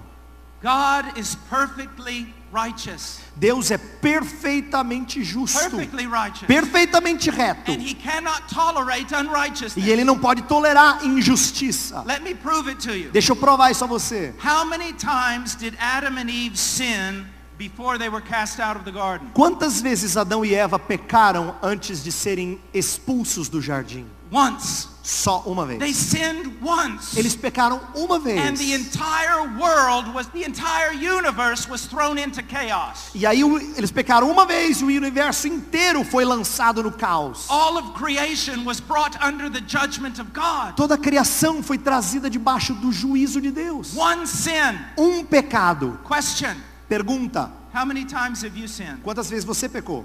[0.64, 3.20] God is perfectly righteous.
[3.36, 6.48] Deus é perfeitamente justo, Perfectly righteous.
[6.48, 7.72] perfeitamente reto.
[7.72, 9.78] And he cannot tolerate unrighteousness.
[9.78, 12.04] E ele não pode tolerar injustiça.
[12.08, 13.12] Let me prove it to you.
[13.12, 14.34] Deixa eu provar isso a você.
[14.44, 17.26] How many times did Adam and Eve sin
[17.60, 19.28] before they were cast out of the garden?
[19.36, 24.08] Quantas vezes Adão e Eva pecaram antes de serem expulsos do jardim?
[24.32, 24.88] Once.
[25.04, 25.96] Só uma They vez.
[25.96, 27.18] sinned once.
[27.18, 28.72] Eles pecaram uma And the vez.
[28.74, 33.10] entire world was, the entire universe was thrown into chaos.
[33.16, 33.40] E aí
[33.78, 37.46] eles pecaram uma vez e o universo inteiro foi lançado no caos.
[37.50, 40.76] All of creation was brought under the judgment of God.
[40.76, 43.96] Toda a criação foi trazida debaixo do juízo de Deus.
[43.96, 44.78] One sin.
[44.98, 45.98] Um pecado.
[46.06, 46.54] Question.
[46.90, 49.00] Pergunta: How many times have you sinned?
[49.04, 50.04] quantas vezes você pecou?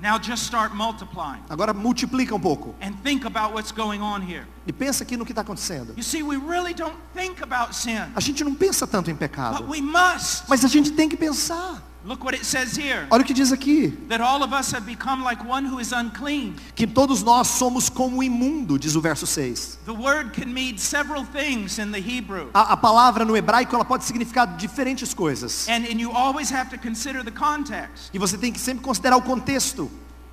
[0.00, 2.74] Now just start multiplying Agora multiplica um pouco.
[2.80, 4.46] and think about what's going on here.
[4.66, 5.94] E pensa aqui no que está acontecendo.
[5.96, 9.20] You see, we really don't think about sin, A gente não pensa tanto em but
[9.20, 9.64] pecado.
[9.68, 10.44] we must.
[10.48, 11.82] Mas a gente tem que pensar.
[12.06, 13.08] Look what it says here.
[13.10, 13.90] Olha o que diz aqui.
[14.08, 16.54] That all of us have become like one who is unclean.
[16.76, 19.80] Que todos nós somos como imundo, diz o verso 6.
[19.86, 22.48] The word can mean several things in the Hebrew.
[22.54, 25.68] A, a palavra no hebraico ela pode significar diferentes coisas.
[25.68, 28.10] And, and you always have to consider the context.
[28.14, 29.90] E você tem que sempre considerar o contexto.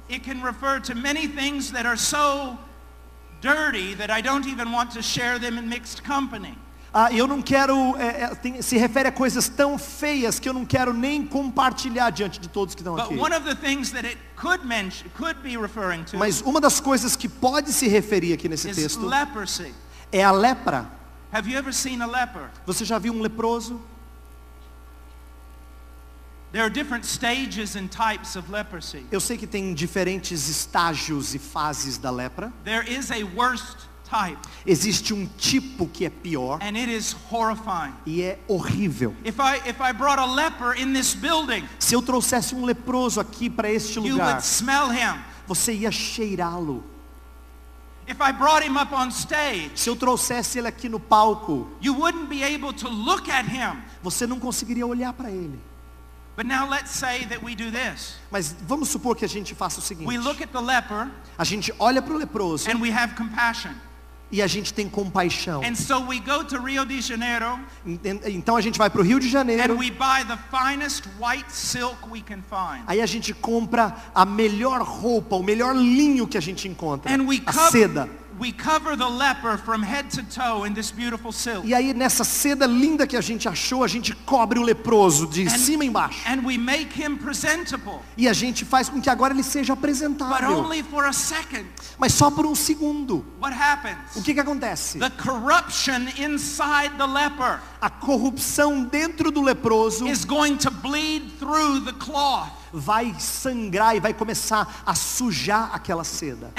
[0.08, 2.56] It can refer to many things that are so
[3.42, 6.56] dirty that I don't even want to share them in mixed company.
[6.96, 10.54] Ah, eu não quero, é, é, tem- se refere a coisas tão feias que eu
[10.54, 13.16] não quero nem compartilhar diante de todos que estão aqui.
[13.18, 16.80] one of the things that it could mention, could be referring to Mas uma das
[16.80, 19.74] coisas que pode se referir aqui nesse texto leprosy.
[20.12, 20.88] é a lepra.
[21.32, 22.52] Have you ever seen a leper?
[22.68, 23.82] Você já viu um leproso?
[26.52, 29.04] There are different stages and types of leprosy.
[29.12, 32.54] Eu sei que tem diferentes estágios e fases da lepra.
[32.64, 33.78] There is a worst
[34.14, 37.94] type, Existe um tipo que é pior and it is horrifying.
[38.06, 39.16] e é horrível.
[39.26, 43.20] If I, if I brought a leper in this building, Se eu trouxesse um leproso
[43.20, 45.20] aqui para este you lugar, would smell him.
[45.48, 46.84] você ia cheirá-lo.
[48.06, 51.94] If I brought him up on stage, Se eu trouxesse ele aqui no palco, you
[51.94, 53.82] wouldn't be able to look at him.
[54.04, 55.58] você não conseguiria olhar para ele.
[56.36, 58.16] But now let's say that we do this.
[58.32, 60.08] Mas vamos supor que a gente faça o seguinte.
[60.08, 63.72] We look at the leper A gente olha para o leproso and we have compassion.
[64.34, 65.62] E a gente tem compaixão.
[65.76, 66.12] So
[67.02, 67.60] Janeiro
[68.26, 69.78] Então a gente vai para o Rio de Janeiro,
[72.88, 77.12] aí a gente compra a melhor roupa, o melhor linho que a gente encontra,
[77.46, 78.10] a seda.
[78.44, 81.66] We cover the leper from head to toe in this beautiful silk.
[81.66, 85.44] E aí nessa seda linda que a gente achou, a gente cobre o leproso de
[85.48, 86.20] And- cima a embaixo.
[86.28, 89.80] And we make him presentable, E a gente faz com que agora ele seja but
[89.80, 90.58] apresentável.
[90.60, 91.66] only for a second.
[91.98, 93.24] Mas só por um segundo.
[93.40, 93.56] What
[94.16, 95.00] O que que acontece?
[95.00, 101.82] The corruption inside the leper A corrupção dentro do leproso is going to bleed through
[101.86, 102.50] the cloth.
[102.76, 106.52] vai sangrar e vai começar a sujar aquela seda.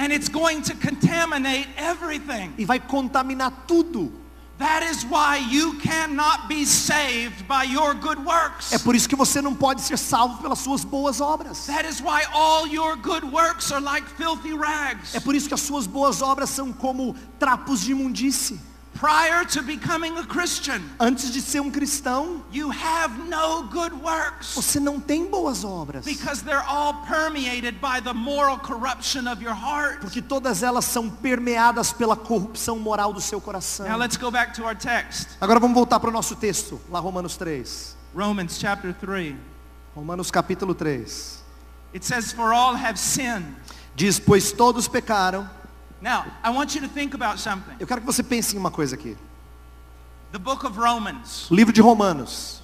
[1.77, 2.53] Everything.
[2.59, 4.25] E vai contaminar tudo.
[4.59, 8.73] That is why you cannot be saved by your good works.
[8.73, 11.67] É por isso que você não pode ser salvo pelas suas boas obras.
[11.67, 15.13] That is why all your good works are like filthy rags.
[15.13, 18.61] É por isso que as suas boas obras são como trapos de imundície.
[19.05, 24.55] Prior to becoming a Christian, Antes de ser um cristão, you have no good works
[24.55, 26.07] você não tem boas obras.
[26.07, 30.01] because they're all permeated by the moral corruption of your heart.
[30.01, 33.87] Porque todas elas são permeadas pela corrupção moral do seu coração.
[33.87, 35.29] Now let's go back to our text.
[35.38, 37.95] Agora vamos voltar para o nosso texto, lá Romanos 3.
[38.17, 39.37] Romans chapter 3.
[39.95, 41.45] Romanos capítulo 3.
[41.95, 43.45] It says, For all have sinned.
[43.95, 45.47] Diz, pois todos pecaram.
[46.05, 47.75] Now, I want you to think about something.
[47.81, 49.17] Eu quero que você pense em uma coisa aqui.
[50.33, 52.61] The book of Romans, O livro de Romanos.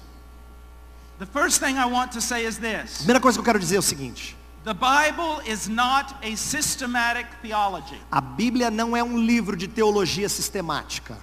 [1.17, 2.97] The first thing I want to say is this.
[2.97, 4.37] Primeira coisa que eu quero dizer é o seguinte.
[4.63, 7.99] The Bible is not a systematic theology.
[8.11, 11.17] A Bíblia não é um livro de teologia sistemática.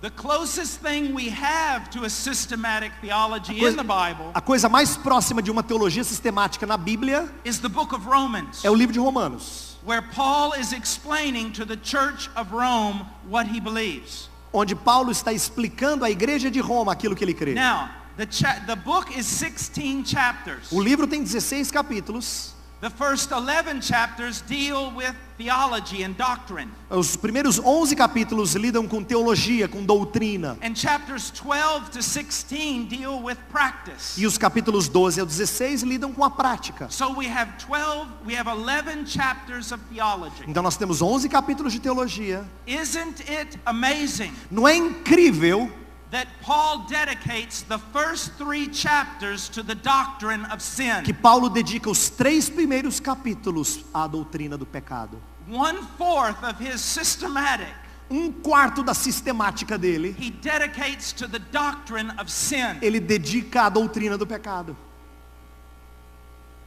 [0.00, 4.68] The closest thing we have to a systematic theology coisa- in the Bible A coisa
[4.68, 8.74] mais próxima de uma teologia sistemática na Bíblia is the book of Romans, é o
[8.74, 14.28] livro de Romanos, where Paul is explaining to the church of Rome what he believes.
[14.52, 17.54] onde Paulo está explicando à igreja de Roma aquilo que ele crê.
[17.54, 18.26] Now, the,
[18.66, 20.70] the book is 16 chapters.
[20.72, 22.54] O livro tem 16 capítulos.
[22.80, 26.70] The first 11 chapters deal with theology and doctrine.
[26.88, 30.56] Os primeiros 11 capítulos lidam com teologia, com doutrina.
[30.62, 34.18] And chapters 12 to 16 deal with practice.
[34.18, 36.88] E os capítulos 12 ao 16 lidam com a prática.
[36.88, 40.44] So we have 12, we have 11 chapters of theology.
[40.48, 42.48] Então nós temos 11 capítulos de teologia.
[42.66, 45.70] Isn't it amazing Não é incrível
[46.10, 51.04] that Paul dedicates the first three chapters to the doctrine of sin?
[51.04, 55.20] que Paulo dedica os três primeiros capítulos à doutrina do pecado?
[55.48, 57.68] One fourth of his systematic
[58.10, 62.76] Um quarto da sistemática dele, he dedicates to the doctrine of sin.
[62.82, 64.76] ele dedica à doutrina do pecado.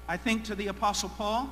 [0.08, 1.50] I think to the Apostle Paul,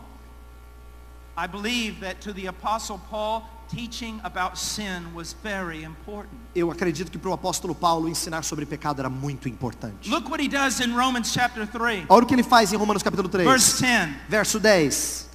[1.37, 6.39] I believe that to the Apostle Paul, teaching about sin was very important.
[6.53, 10.09] Eu acredito que para o apóstolo Paulo ensinar sobre pecado era muito importante.
[10.09, 13.01] Look what he does in Romans chapter 3, Olha o que ele faz em Romanos
[13.01, 14.09] capítulo 3, verse 10.
[14.29, 15.29] verso 10.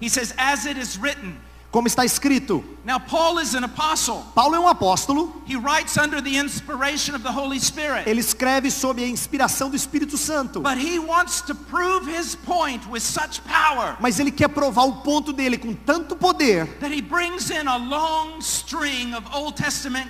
[0.00, 1.36] He says, as it is written.
[1.72, 4.22] Como está escrito, Now Paul is an apostle.
[4.34, 8.06] Paulo é um apóstolo, He writes under the inspiration of the Holy Spirit.
[8.06, 10.60] ele escreve sob a inspiração do Espírito Santo.
[10.60, 14.96] But he wants to prove his point with such power Mas ele quer provar o
[15.02, 20.08] ponto dele com tanto poder that he brings in a long string of Old Testament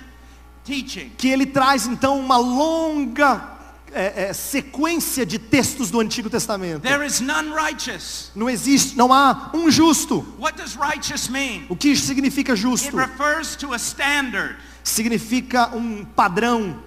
[0.65, 1.11] teaching.
[1.17, 3.52] que ele traz então uma longa
[3.93, 6.81] é, é, sequência de textos do Antigo Testamento.
[6.81, 8.31] There is none righteous.
[8.35, 10.25] Não existe, não há um justo.
[10.39, 11.65] What does righteous mean?
[11.69, 12.95] O que significa justo?
[12.97, 14.55] refers to a standard.
[14.83, 16.77] Significa um padrão,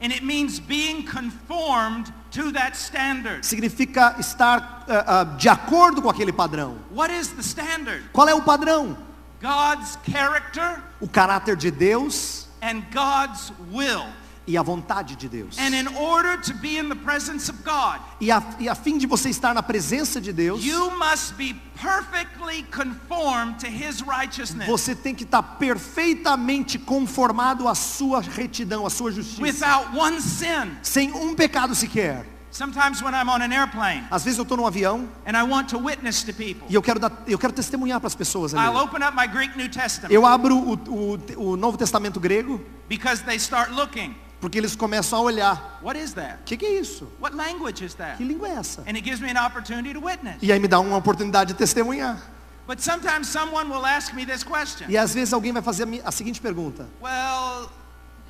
[0.00, 3.44] And it means being conformed to that standard.
[3.44, 6.76] significa estar ah, ah, de acordo com aquele padrão.
[6.92, 8.04] What is the standard?
[8.12, 8.96] Qual é o padrão?
[9.40, 14.06] God's character O caráter de Deus and God's will.
[14.46, 15.58] E a vontade de Deus.
[15.58, 18.96] And in order to be in the presence of God, E a, e a fim
[18.96, 24.66] de você estar na presença de Deus, you must be perfectly conformed to his righteousness.
[24.68, 29.42] você tem que estar perfeitamente conformado à sua retidão, à sua justiça.
[29.42, 30.76] Without one sin.
[30.82, 32.26] Sem um pecado sequer.
[32.50, 35.68] Sometimes when I'm on an airplane Às vezes eu estou num avião and I want
[35.70, 38.64] to witness to people, e eu quero, dar, eu quero testemunhar para as pessoas ali.
[38.64, 42.58] I'll open up my Greek New Testament Eu abro o, o, o Novo Testamento grego
[42.88, 44.14] because they start looking.
[44.40, 45.80] Porque eles começam a olhar.
[45.82, 46.40] What is that?
[46.42, 47.08] O que, que é isso?
[47.20, 48.22] What language is Que that?
[48.22, 48.82] língua é essa?
[48.82, 50.36] And it gives me an opportunity to witness.
[50.42, 52.18] E aí me dá uma oportunidade de testemunhar.
[52.66, 54.86] But sometimes someone will ask me this question.
[54.88, 56.86] E às vezes alguém vai fazer a seguinte pergunta.
[57.00, 57.70] Well,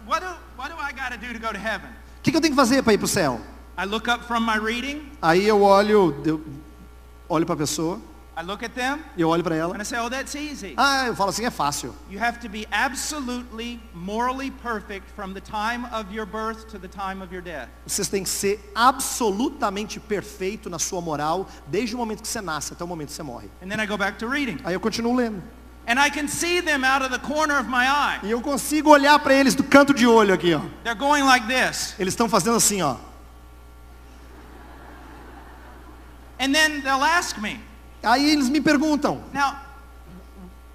[0.07, 1.89] what do, what do I got to do to go to heaven?
[2.19, 3.41] O que, que eu tenho que fazer para ir para o céu?
[3.79, 6.43] I look up from my reading, Aí eu olho, eu
[7.29, 8.01] olho para a pessoa,
[8.39, 9.73] I look at them, eu olho para ela.
[9.73, 10.75] and I say, oh, that's easy.
[10.77, 11.95] Ah, eu falo assim, é fácil.
[12.11, 16.87] You have to be absolutely morally perfect from the time of your birth to the
[16.87, 17.69] time of your death.
[17.87, 22.75] Vocês têm que ser absolutamente perfeito na sua moral, desde o momento que você nasce
[22.75, 23.49] até o momento que você morre.
[23.63, 24.59] And then I go back to reading.
[24.65, 25.43] Aí eu continuo lendo.
[25.89, 28.21] And I can see them out of the corner of my eye.
[28.23, 30.61] E eu consigo olhar para eles do canto de olho aqui, ó.
[30.85, 31.95] They're going like this.
[31.99, 32.97] Eles estão fazendo assim, ó.
[36.39, 37.61] And then they'll ask me,
[38.03, 39.55] Aí eles me perguntam, now,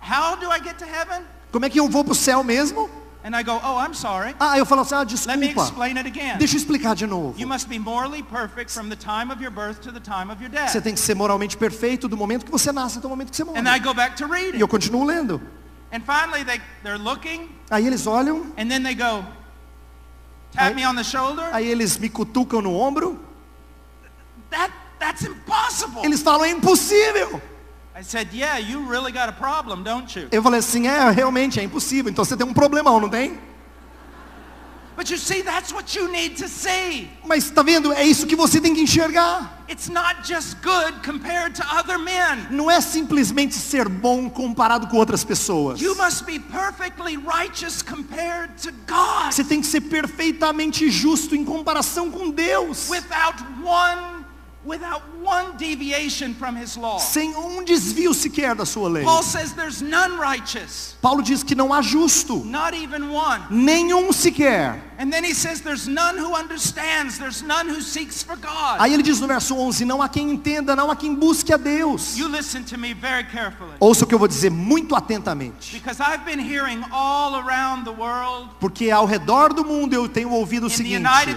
[0.02, 1.24] how do I get to heaven?
[1.52, 2.90] como é que eu vou para o céu mesmo?
[3.24, 4.36] And I go, oh, I'm sorry.
[4.40, 5.62] Ah, eu falo assim, ah, Let me desculpa.
[5.70, 6.38] explain it again.
[6.40, 7.40] Deixa eu explicar de novo.
[7.40, 10.42] You must be morally perfect from the time of your birth to the time of
[10.42, 10.70] your death.
[10.72, 13.36] Você tem que ser moralmente perfeito do momento que você nasce até o momento que
[13.38, 13.60] você morre.
[13.60, 14.58] And I go back to E reading.
[14.60, 15.40] eu continuo lendo.
[15.94, 19.24] And finally they, they're looking Aí eles olham, and then they go,
[20.54, 21.48] tap I- me on the shoulder.
[21.54, 23.20] aí eles me cutucam no ombro.
[24.50, 26.06] That, that's impossible.
[26.06, 27.42] Eles falam, é impossível.
[27.94, 30.28] I said, yeah, you really got a problem, don't you?
[30.32, 32.10] Eu falei assim, é, realmente, é impossível.
[32.12, 33.38] Então você tem um problemão, não tem?
[34.96, 37.10] But you see, that's what you need to see.
[37.26, 37.92] Mas tá vendo?
[37.92, 39.64] É isso que você tem que enxergar.
[39.68, 42.48] It's not just good compared to other men.
[42.52, 45.82] Não é simplesmente ser bom comparado com outras pessoas.
[45.82, 49.32] You must be perfectly righteous compared to God.
[49.32, 52.90] Você tem que ser perfeitamente justo em comparação com Deus.
[52.90, 54.21] Without one,
[54.64, 56.98] without one deviation from his law.
[57.00, 59.04] sem um desvio sequer da sua lei.
[59.04, 63.42] Paul says there's none righteous, Paulo diz que não há justo, not even one.
[63.50, 64.82] nenhum sequer.
[64.98, 68.80] And then he says there's none who understands, there's none who seeks for God.
[68.80, 71.58] Aí ele diz no verso 11: Não há quem entenda, não há quem busque a
[71.58, 72.16] Deus.
[72.18, 73.72] You listen to me very carefully.
[73.80, 75.74] Ouça o que eu vou dizer muito atentamente.
[75.74, 80.30] Because I've been hearing all around the world, Porque ao redor do mundo eu tenho
[80.32, 81.32] ouvido o in the seguinte, United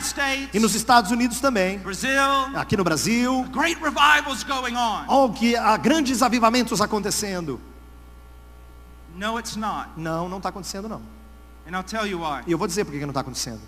[0.52, 2.10] e nos States, Estados Unidos também, Brazil,
[2.54, 5.06] aqui no Brasil, great revivals going on.
[5.08, 7.60] oh, que há grandes avivamentos acontecendo.
[9.16, 9.90] No, it's not.
[9.96, 11.00] Não, não está acontecendo não.
[11.66, 12.42] And I'll tell you why.
[12.46, 13.60] E eu vou dizer por que que não está acontecendo.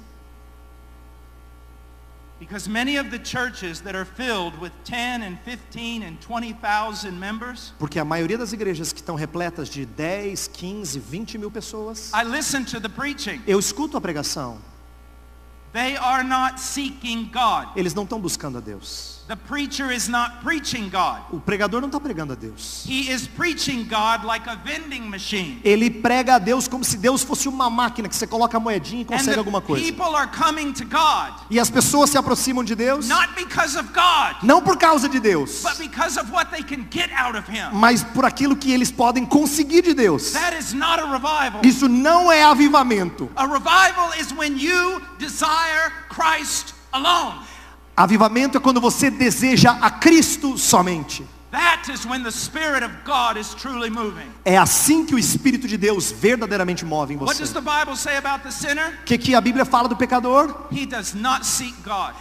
[2.38, 7.72] Because many of the churches that are filled with 10 and 15 and 20,000 members,
[7.78, 12.24] Porque a maioria das igrejas que estão repletas de 10, 15, 20 mil pessoas, I
[12.24, 13.40] listen to the preaching.
[13.46, 14.58] eu escuto a pregação.
[15.72, 17.68] They are not seeking God.
[17.74, 19.15] Eles não estão buscando a Deus.
[19.28, 21.20] The preacher is not preaching God.
[21.32, 22.84] O pregador não está pregando a Deus.
[22.86, 25.60] He is preaching God like a vending machine.
[25.64, 29.02] Ele prega a Deus como se Deus fosse uma máquina que você coloca a moedinha
[29.02, 29.84] e consegue alguma coisa.
[29.84, 33.88] people are coming to God E as pessoas se aproximam de Deus not because of
[33.92, 37.50] God, não por causa de Deus, but because of what they can get out of
[37.50, 37.70] him.
[37.72, 40.34] mas por aquilo que eles podem conseguir de Deus.
[40.34, 41.62] That is not a revival.
[41.64, 43.28] Isso não é avivamento.
[43.34, 47.44] A revival is when you desire Christ alone.
[47.96, 51.24] Avivamento é quando você deseja a Cristo somente.
[54.44, 57.42] É assim que o Espírito de Deus verdadeiramente move em você.
[57.42, 60.66] O que, que a Bíblia fala do pecador?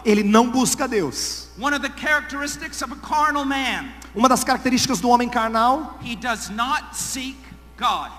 [0.06, 1.50] Ele não busca Deus.
[4.16, 7.36] Uma das características do homem carnal, he does not seek.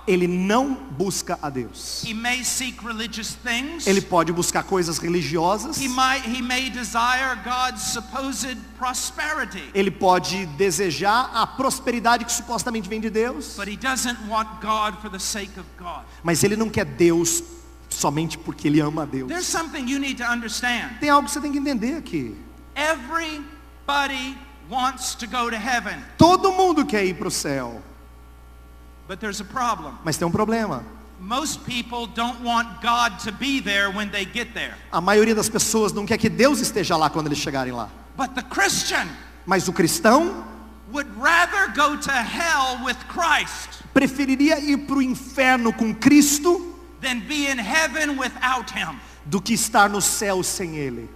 [0.06, 2.04] Ele não busca a Deus.
[3.86, 5.78] Ele pode buscar coisas religiosas.
[9.74, 13.56] Ele pode desejar a prosperidade que supostamente vem de Deus.
[16.22, 17.42] Mas ele não quer Deus
[17.88, 19.28] somente porque ele ama a Deus.
[21.00, 22.36] Tem algo que você tem que entender aqui.
[26.18, 27.80] Todo mundo quer ir para o céu,
[29.08, 29.92] but there's a problem.
[30.04, 30.82] mas tem um problema.
[31.18, 34.74] Most people don't want God to be there when they get there.
[34.92, 37.88] A maioria das pessoas não quer que Deus esteja lá quando eles chegarem lá.
[38.16, 39.08] But the Christian
[39.46, 40.44] Mas o cristão
[40.92, 47.20] would rather go to hell with Christ preferiria ir para o inferno com Cristo than
[47.20, 48.98] be in heaven without him.
[49.24, 51.08] do que estar no céu sem Ele.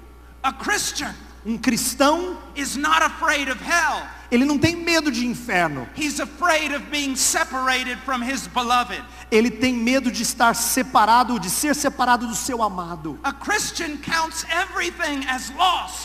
[0.43, 1.14] A Christian
[1.45, 4.03] Um cristão, is not afraid of hell.
[4.31, 5.89] Ele não tem medo de inferno.
[9.31, 13.18] Ele tem medo de estar separado, de ser separado do seu amado.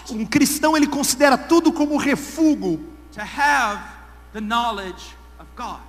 [0.09, 2.80] Um cristão, ele considera tudo como refúgio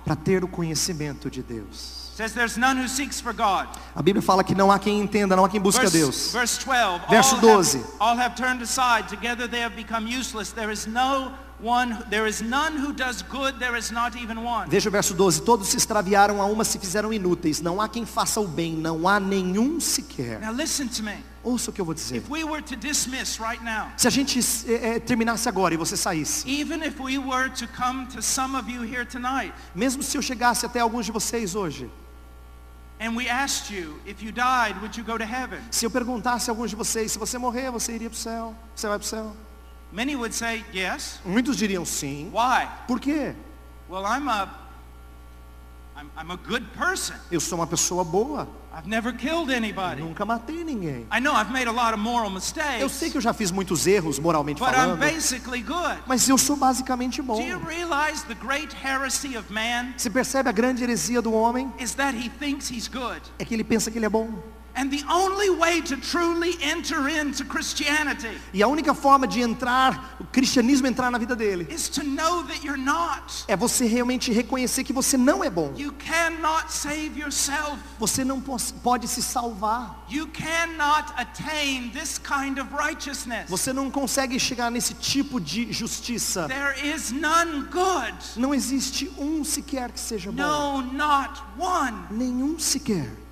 [0.05, 1.97] para ter o conhecimento de Deus.
[3.95, 6.31] A Bíblia fala que não há quem entenda, não há quem busque a Deus.
[6.33, 7.01] verse 12.
[7.09, 7.77] Verso all, 12.
[7.77, 9.07] Have, all have turned aside.
[9.07, 10.51] Together they have become useless.
[10.51, 11.31] There is no
[14.67, 15.41] Veja o verso 12.
[15.41, 17.61] Todos se extraviaram, a uma se fizeram inúteis.
[17.61, 20.39] Não há quem faça o bem, não há nenhum sequer.
[20.39, 21.23] Now listen to me.
[21.43, 22.17] Ouça o que eu vou dizer.
[22.17, 25.77] If we were to dismiss right now, Se a gente eh, eh, terminasse agora e
[25.77, 30.03] você saísse, even if we were to come to some of you here tonight, mesmo
[30.03, 31.89] se eu chegasse até alguns de vocês hoje,
[35.71, 38.55] se eu perguntasse a alguns de vocês, se você morrer, você iria para o céu?
[38.75, 39.46] Você vai para o céu?
[39.91, 41.19] Many would say yes.
[41.25, 42.29] Muitos diriam sim.
[42.31, 42.67] Why?
[42.87, 43.33] Por quê?
[43.89, 44.49] Well, I'm a,
[45.95, 47.15] I'm, I'm a good person.
[47.31, 48.47] Eu sou uma pessoa boa.
[48.73, 50.01] I've never killed anybody.
[50.01, 51.07] Nunca matei ninguém.
[51.11, 53.49] I know I've made a lot of moral Eu mistakes, sei que eu já fiz
[53.49, 54.99] muitos erros, moralmente but I'm falando.
[54.99, 55.97] basically good.
[56.05, 57.37] Mas eu sou basicamente bom.
[57.37, 61.73] Do you realize the great heresy of man Você percebe a grande heresia do homem?
[61.79, 63.21] is that he thinks he's good?
[63.39, 64.29] É que ele pensa que ele é bom.
[64.77, 70.15] And the only way to truly enter into Christianity E a única forma de entrar,
[70.19, 73.43] o cristianismo entrar na vida dele, is to know that you're not.
[73.47, 75.73] é você realmente reconhecer que você não é bom.
[75.75, 77.77] You cannot save yourself.
[77.97, 80.05] Você não pode se salvar.
[80.09, 83.49] You cannot attain this kind of righteousness.
[83.49, 86.47] Você não consegue chegar nesse tipo de justiça.
[86.47, 88.13] There is none good.
[88.35, 90.43] Não existe um sequer que seja bom.
[90.43, 91.97] No, not one.
[92.11, 93.26] Nenhum sequer.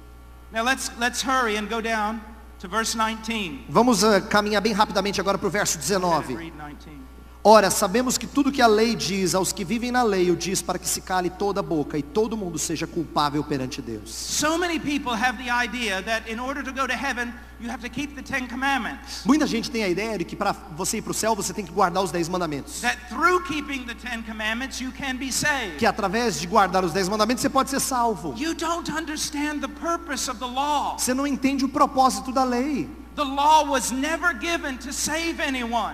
[0.55, 2.21] Now let's let's hurry and go down
[2.59, 3.65] to verse 19.
[3.67, 6.53] Vamos caminhar bem rapidamente agora para o verso Read 19.
[7.45, 7.47] 19.
[7.47, 10.63] Ora, sabemos que tudo que a lei diz aos que vivem na lei, o diz
[10.63, 14.09] para que se cale toda a boca e todo mundo seja culpável perante Deus.
[14.09, 17.31] So many people have the idea that in order to go to heaven,
[17.61, 19.23] you have to keep the Ten Commandments.
[19.25, 21.63] Muita gente tem a ideia de que para você ir para o céu você tem
[21.63, 22.81] que guardar os dez mandamentos.
[22.81, 25.77] That through keeping the Ten Commandments, you can be saved.
[25.77, 28.33] Que através de guardar os dez mandamentos você pode ser salvo.
[28.35, 30.97] You don't understand the purpose of the law.
[30.97, 32.89] Você não entende o propósito da lei.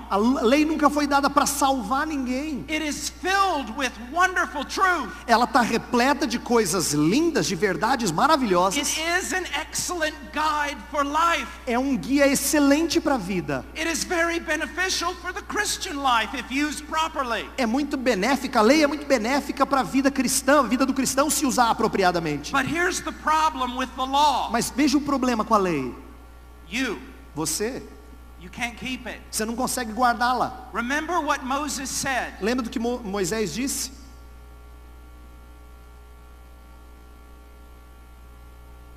[0.09, 2.65] A lei nunca foi dada para salvar ninguém.
[5.27, 8.97] Ela está repleta de coisas lindas, de verdades maravilhosas.
[11.67, 13.65] É um guia excelente para a vida.
[17.57, 20.93] É muito benéfica, a lei é muito benéfica para a vida cristã, a vida do
[20.93, 22.51] cristão se usar apropriadamente.
[24.51, 25.93] Mas veja o problema com a lei.
[26.69, 26.99] You,
[27.35, 27.81] Você,
[28.41, 29.21] you can't keep it.
[29.31, 30.69] você não consegue guardá-la.
[30.73, 32.33] Remember what Moses said.
[32.41, 33.91] Lembra do que Mo- Moisés disse?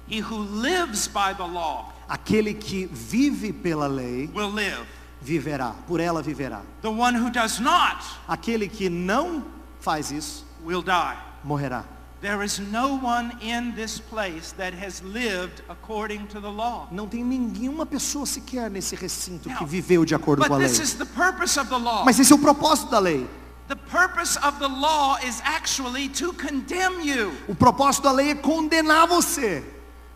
[0.07, 4.87] He who lives by the law Aquele que vive pela lei will live.
[5.22, 6.61] viverá, por ela viverá.
[6.82, 9.43] The one who does not Aquele que não
[9.80, 11.16] faz isso will die.
[11.43, 11.85] morrerá.
[12.24, 16.88] There is no one in this place that has lived according to the law.
[16.90, 20.68] Não tem nenhuma pessoa sequer nesse recinto que viveu de acordo com a But lei.
[20.68, 22.02] this is the purpose of the law.
[22.02, 23.28] Mas esse é o propósito da lei.
[23.68, 27.30] The purpose of the law is actually to condemn you.
[27.46, 29.62] O propósito da lei é condenar você.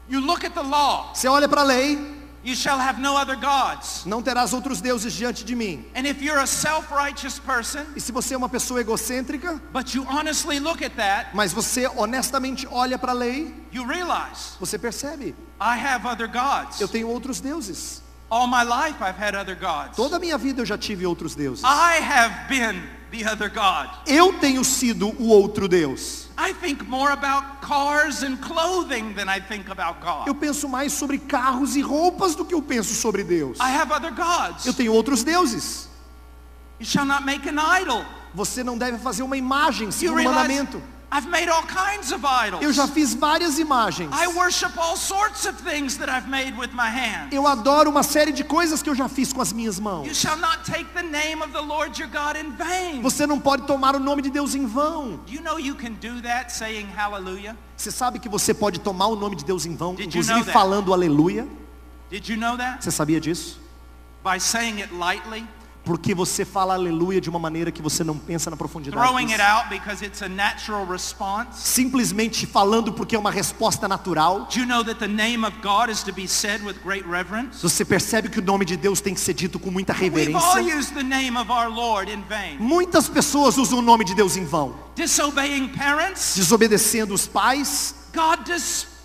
[0.08, 1.10] You look at the law.
[1.12, 1.98] Você olha para a lei,
[2.48, 4.06] You shall have no other gods.
[4.06, 5.84] não terás outros deuses diante de mim.
[5.94, 10.02] And if you're a self-righteous person, E se você é uma pessoa egocêntrica, but you
[10.08, 15.34] honestly look at that, mas você honestamente olha para a lei, you realize, você percebe,
[15.60, 16.80] I have other gods.
[16.80, 18.00] eu tenho outros deuses.
[18.30, 19.94] All my life I've had other gods.
[19.94, 21.62] Toda a minha vida eu já tive outros deuses.
[21.64, 22.82] I have been.
[24.06, 26.28] Eu tenho sido o outro Deus.
[30.26, 33.58] Eu penso mais sobre carros e roupas do que eu penso sobre Deus.
[33.58, 34.66] I have other gods.
[34.66, 35.88] Eu tenho outros deuses.
[36.78, 38.04] You shall not make an idol.
[38.34, 40.97] Você não deve fazer uma imagem, segundo o realize mandamento.
[41.10, 42.62] I've made all kinds of idols.
[42.62, 44.10] Eu já fiz várias imagens.
[44.14, 47.32] I worship all sorts of things that I've made with my hands.
[47.32, 50.14] Eu adoro uma série de coisas que eu já fiz com as minhas You mãos.
[50.14, 53.00] shall not take the name of the Lord your God in vain.
[53.00, 55.18] Você não pode tomar o nome de Deus em vão.
[55.26, 57.56] You know you can do that saying hallelujah?
[57.74, 60.34] Você sabe que você pode tomar o nome de Deus em vão, Did you inclusive
[60.34, 60.52] know that?
[60.52, 61.48] falando aleluia?
[62.10, 62.84] Did you know that?
[62.84, 63.58] Você sabia disso?
[64.22, 65.46] By saying it lightly,
[65.88, 69.02] Porque você fala aleluia de uma maneira que você não pensa na profundidade.
[71.54, 74.46] Simplesmente falando porque é uma resposta natural.
[77.62, 80.60] Você percebe que o nome de Deus tem que ser dito com muita reverência.
[80.76, 82.58] used the name of our Lord in vain.
[82.58, 84.74] Muitas pessoas usam o nome de Deus em vão.
[86.36, 87.94] Desobedecendo os pais.
[88.14, 88.97] God despises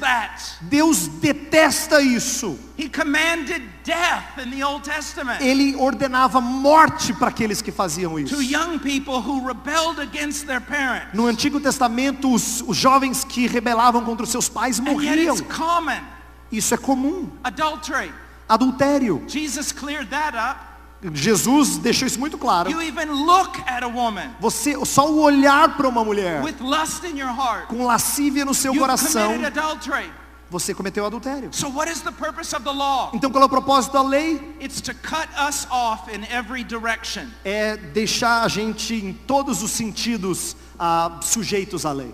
[0.00, 0.40] that.
[0.62, 2.58] Deus detesta isso.
[2.76, 8.34] He commanded death in the Old Testament Ele ordenava morte para aqueles que faziam isso.
[8.34, 11.12] to young people who rebelled against their parents.
[11.14, 15.34] No Antigo Testamento, os, os jovens que rebelavam contra os seus pais And yet morriam.
[15.36, 16.00] it's common.
[16.50, 17.28] Isso é comum.
[17.44, 18.12] Adultery.
[18.48, 19.22] Adultério.
[19.28, 20.69] Jesus cleared that up.
[21.14, 22.70] Jesus deixou isso muito claro.
[24.38, 26.42] Você, só o olhar para uma mulher
[27.34, 27.68] heart.
[27.68, 29.32] com lascívia no seu coração,
[30.50, 31.48] você cometeu adultério.
[31.52, 31.66] So?
[33.14, 34.56] Então qual é o propósito da lei?
[37.44, 42.12] É deixar a gente em todos os sentidos ah, sujeitos à lei.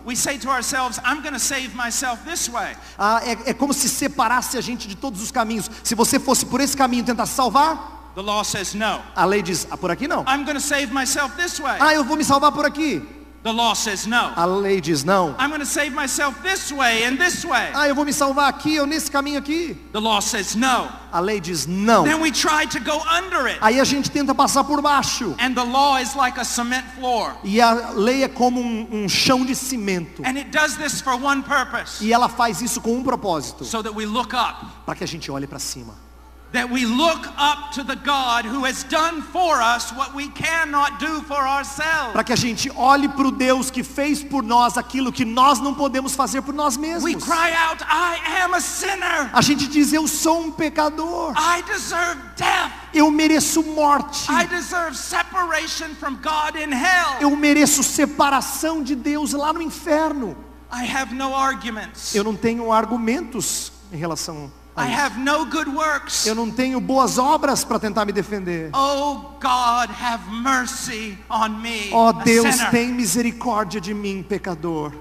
[3.46, 5.70] É, como se separasse a gente de todos os caminhos.
[5.82, 9.02] Se você fosse por esse caminho tentar salvar, The law says no.
[9.14, 10.24] a lei diz, ah, por aqui não.
[10.26, 11.76] I'm going to save myself this way.
[11.78, 13.02] Ah, eu vou me salvar por aqui.
[13.42, 14.32] The law says no.
[14.34, 15.36] A lei diz não.
[15.38, 17.70] I'm going to save myself this way and this way.
[17.74, 19.76] Ah, eu vou me salvar aqui ou nesse caminho aqui.
[19.92, 20.88] The law says no.
[21.12, 22.04] A lei diz não.
[22.04, 23.58] Then we try to go under it.
[23.60, 25.36] Aí a gente tenta passar por baixo.
[25.38, 27.34] And the law is like a cement floor.
[27.44, 30.22] E a lei é como um, um chão de cimento.
[30.24, 32.02] And it does this for one purpose.
[32.02, 33.66] E ela faz isso com um propósito.
[33.66, 34.64] So that we look up.
[34.86, 36.05] Para que a gente olhe para cima.
[36.52, 40.98] That we look up to the God who has done for us what we cannot
[41.00, 42.12] do for ourselves.
[42.12, 45.58] Para que a gente olhe para o Deus que fez por nós aquilo que nós
[45.58, 47.24] não podemos fazer por nós We mesmos.
[47.24, 49.28] cry out, I am a sinner.
[49.32, 51.34] A gente diz, eu sou um pecador.
[51.36, 52.72] I deserve death.
[52.94, 54.30] Eu mereço morte.
[54.30, 57.20] I deserve separation from God in hell.
[57.20, 60.36] Eu mereço separação de Deus lá no inferno.
[60.72, 62.14] I have no arguments.
[62.14, 66.26] Eu não tenho argumentos em relação I have no good works.
[66.26, 68.70] Eu não tenho boas obras para tentar me defender.
[68.74, 74.92] Oh God, have mercy on me, a Deus, tem misericórdia de mim, pecador.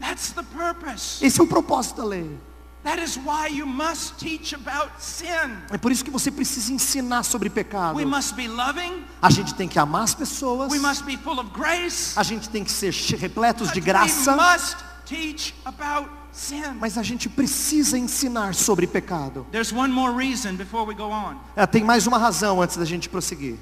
[0.00, 1.24] That's the purpose.
[1.24, 2.38] Esse é o propósito da lei.
[2.82, 5.58] That is why you must teach about sin.
[5.70, 7.96] É por isso que você precisa ensinar sobre pecado.
[7.96, 9.04] We must be loving.
[9.20, 10.70] A gente tem que amar as pessoas.
[10.70, 12.16] We must be full of grace.
[12.16, 14.30] A gente tem que ser repletos de But graça.
[14.30, 16.74] We must teach about sin.
[16.78, 19.46] Mas a gente precisa ensinar sobre pecado.
[19.50, 21.38] There's one more reason before we go on.
[21.56, 23.58] É, tem mais uma razão antes da gente prosseguir.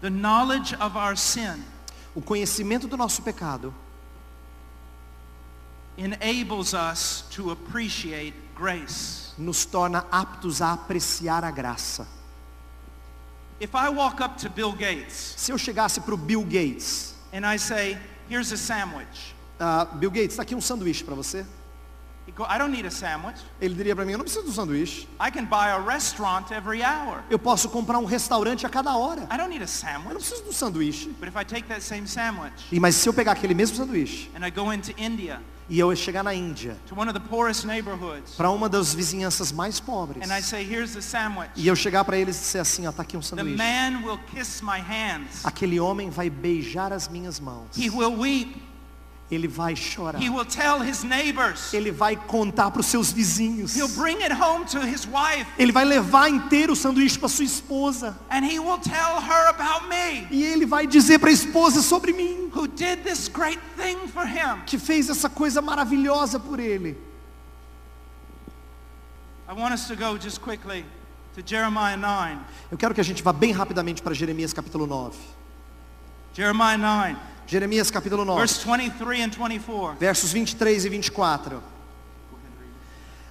[0.00, 1.62] The knowledge of our sin
[2.14, 3.72] O conhecimento do nosso pecado
[5.96, 9.32] enables us to appreciate grace.
[9.38, 12.06] nos torna aptos a apreciar a graça.
[13.60, 17.46] If I walk up to Bill Gates Se eu chegasse para o Bill Gates, and
[17.46, 17.98] I say,
[18.30, 19.34] here's a sandwich.
[19.58, 21.44] ah, Bill Gates, está aqui um sanduíche para você.
[22.36, 23.40] Go, I don't need a sandwich.
[23.60, 25.08] Ele diria para mim, eu não preciso de um sanduíche.
[25.20, 27.24] I can buy a restaurant every hour.
[27.28, 29.22] Eu posso comprar um restaurante a cada hora.
[29.32, 30.14] I don't need a Eu não sandwich.
[30.14, 31.08] preciso de um sanduíche.
[31.18, 34.30] But if I take that same sandwich E mas se eu pegar aquele mesmo sanduíche
[34.36, 36.76] and I go into India, e eu chegar na Índia,
[38.36, 42.04] para uma das vizinhanças mais pobres, and I say, here's the sandwich, e eu chegar
[42.04, 43.56] para eles e dizer assim, ó, tá aqui um sanduíche.
[43.56, 45.44] man will kiss my hands.
[45.44, 47.68] Aquele homem vai beijar as minhas mãos.
[49.30, 50.20] Ele vai chorar.
[50.20, 51.72] He will tell his neighbors.
[51.72, 53.76] Ele vai contar para os seus vizinhos.
[53.76, 55.46] He'll bring it home to his wife.
[55.56, 58.18] Ele vai levar inteiro o sanduíche para sua esposa.
[58.28, 62.12] And he will tell her about me, E ele vai dizer para a esposa sobre
[62.12, 64.62] mim, who did this great thing for him.
[64.66, 66.96] que fez essa coisa maravilhosa por ele.
[69.48, 70.84] I want us to go just quickly
[71.36, 72.36] to Jeremiah 9.
[72.70, 75.16] Eu quero que a gente vá bem rapidamente para Jeremias capítulo 9.
[76.34, 77.16] Jeremiah 9,
[77.50, 79.96] Jeremias capítulo 9, verse 23 and 24.
[79.98, 81.60] versos 23 e 24.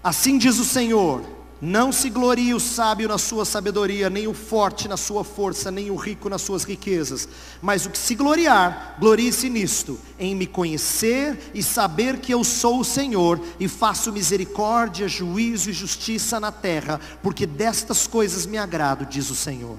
[0.03, 1.23] Assim diz o Senhor:
[1.61, 5.89] Não se glorie o sábio na sua sabedoria, nem o forte na sua força, nem
[5.89, 7.29] o rico nas suas riquezas.
[7.61, 12.81] Mas o que se gloriar, glorie-se nisto, em me conhecer e saber que eu sou
[12.81, 19.05] o Senhor e faço misericórdia, juízo e justiça na terra, porque destas coisas me agrado,
[19.05, 19.77] diz o Senhor.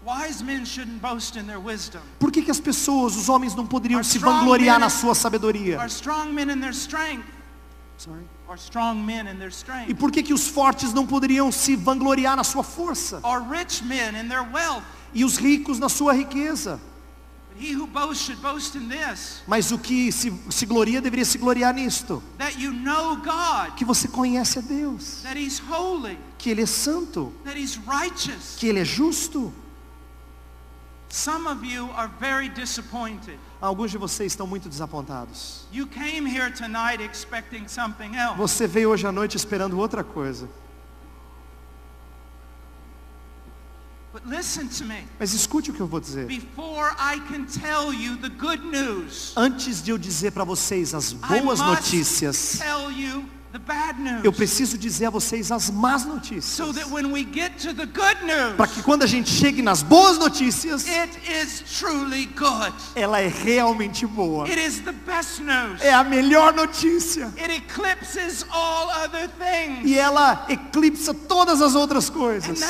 [0.06, 2.00] Wise men shouldn't boast in their wisdom.
[2.20, 5.80] Por que, que as pessoas, os homens, não poderiam se vangloriar na sua sabedoria?
[5.80, 7.26] Are strong men in their strength.
[7.98, 8.22] Sorry.
[8.48, 9.94] Are strong men in their E strength.
[9.98, 13.20] por que, que os fortes não poderiam se vangloriar na sua força?
[15.12, 16.80] E os ricos na sua riqueza?
[19.46, 22.22] Mas o que se, se gloria deveria se gloriar nisto.
[22.38, 25.22] that you know God, Que você conhece a Deus.
[25.22, 27.32] that he's holy, Que Ele é santo.
[27.44, 28.56] that he's righteous.
[28.58, 29.52] Que Ele é justo.
[31.08, 33.38] Some of you are very disappointed.
[33.60, 35.66] Alguns de vocês estão muito desapontados.
[35.72, 38.36] You came here tonight expecting something else.
[38.36, 40.46] Você veio hoje à noite esperando outra coisa.
[40.46, 40.52] But listen to
[44.05, 44.05] me.
[45.18, 46.26] Mas escute o que eu vou dizer.
[46.26, 51.12] Before I can tell you the good news, Antes de eu dizer para vocês as
[51.12, 52.60] boas notícias,
[54.22, 56.60] eu preciso dizer a vocês as más notícias.
[58.56, 60.84] Para que quando a gente chegue nas boas notícias,
[62.94, 64.46] ela é realmente boa.
[65.80, 67.32] É a melhor notícia.
[69.84, 72.60] E ela eclipsa todas as outras coisas.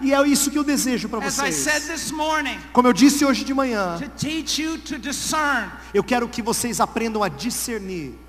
[0.00, 1.66] E é isso que eu desejo para vocês.
[2.72, 3.98] Como eu disse hoje de manhã,
[5.94, 8.25] eu quero que vocês aprendam a discernir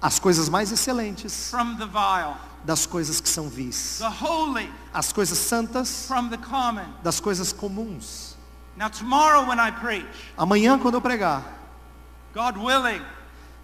[0.00, 5.12] as coisas mais excelentes from the vile, das coisas que são vis, the holy as
[5.12, 6.86] coisas santas from the common.
[7.02, 8.36] das coisas comuns.
[8.76, 11.42] Now tomorrow when I preach, Amanhã, quando eu pregar,
[12.34, 13.02] God willing,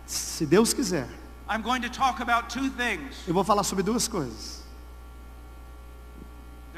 [0.07, 1.09] se Deus quiser,
[1.49, 3.17] I'm going to talk about two things.
[3.27, 4.58] eu vou falar sobre duas coisas.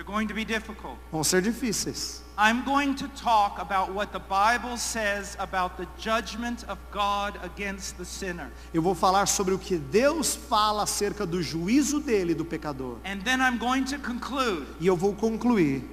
[0.01, 0.97] They're going to be difficult.
[1.13, 2.23] Vão ser difíceis.
[2.39, 7.99] I'm going to talk about what the Bible says about the judgment of God against
[7.99, 8.51] the sinner.
[8.73, 12.97] Eu vou falar sobre o que Deus fala acerca do juízo dele do pecador.
[13.05, 15.85] And then I'm going to conclude E eu vou concluir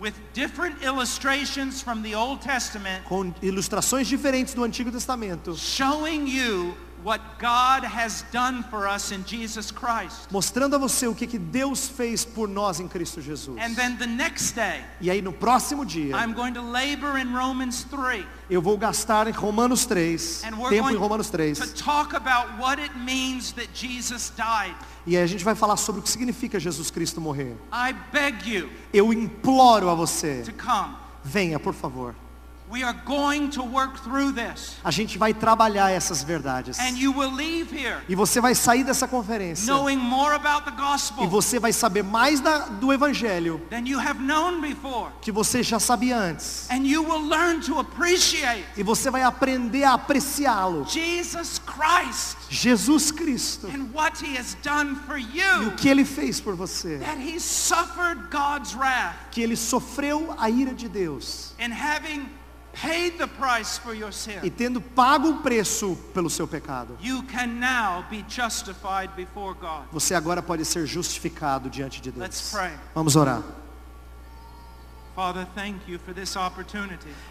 [0.00, 6.74] with different illustrations from the Old Testament com ilustrações diferentes do Antigo Testamento, showing you
[7.06, 10.28] what God has done for us in Jesus Christ.
[10.32, 13.56] mostrando a você o que, que Deus fez por nós em Cristo Jesus.
[13.60, 17.32] And then the next day, E aí no próximo dia, I'm going to labor in
[17.32, 21.74] Romans 3 eu vou gastar em Romanos 3, and we're tempo em Romanos 3, to
[21.74, 24.74] talk about what it means that Jesus died.
[25.06, 27.56] e aí a gente vai falar sobre o que significa Jesus Cristo morrer.
[27.72, 30.96] I beg you Eu imploro a você, to come.
[31.22, 32.16] venha por favor.
[32.68, 34.74] We are going to work through this.
[34.82, 36.78] A gente vai trabalhar essas verdades.
[36.80, 40.72] And you will leave here E você vai sair dessa conferência knowing more about the
[40.72, 45.12] e gospel você vai saber mais da, do Evangelho than you have known before.
[45.20, 46.68] que você já sabia antes.
[46.70, 50.84] And you will learn to appreciate E você vai aprender a apreciá-lo.
[50.88, 53.68] Jesus Christ Jesus Cristo.
[53.68, 55.70] and what he has done for E o you.
[55.76, 56.98] que ele fez por você.
[56.98, 61.52] That he suffered God's wrath Que ele sofreu a ira de Deus.
[61.60, 62.28] in having
[62.80, 64.10] paid the price for your
[64.42, 66.96] E tendo pago o preço pelo seu pecado.
[67.00, 69.86] You can now be justified before God.
[69.92, 72.52] Você agora pode ser justificado diante de Let's Deus.
[72.52, 72.72] pray.
[72.94, 73.42] Vamos orar.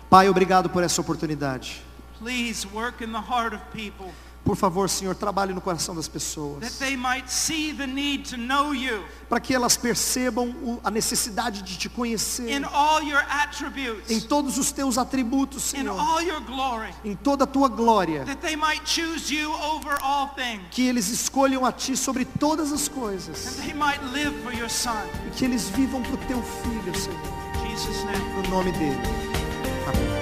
[0.09, 1.83] Pai, obrigado por essa oportunidade.
[2.17, 4.11] Please work in the heart of people
[4.45, 6.63] Por favor, Senhor, trabalhe no coração das pessoas.
[9.27, 12.61] Para que elas percebam a necessidade de te conhecer.
[14.07, 15.97] Em todos os teus atributos, Senhor.
[17.03, 18.23] Em toda a tua glória.
[20.69, 23.57] Que eles escolham a ti sobre todas as coisas.
[23.65, 27.35] E que eles vivam para o teu filho, Senhor.
[28.43, 29.01] No nome dele.
[29.87, 30.14] Amém.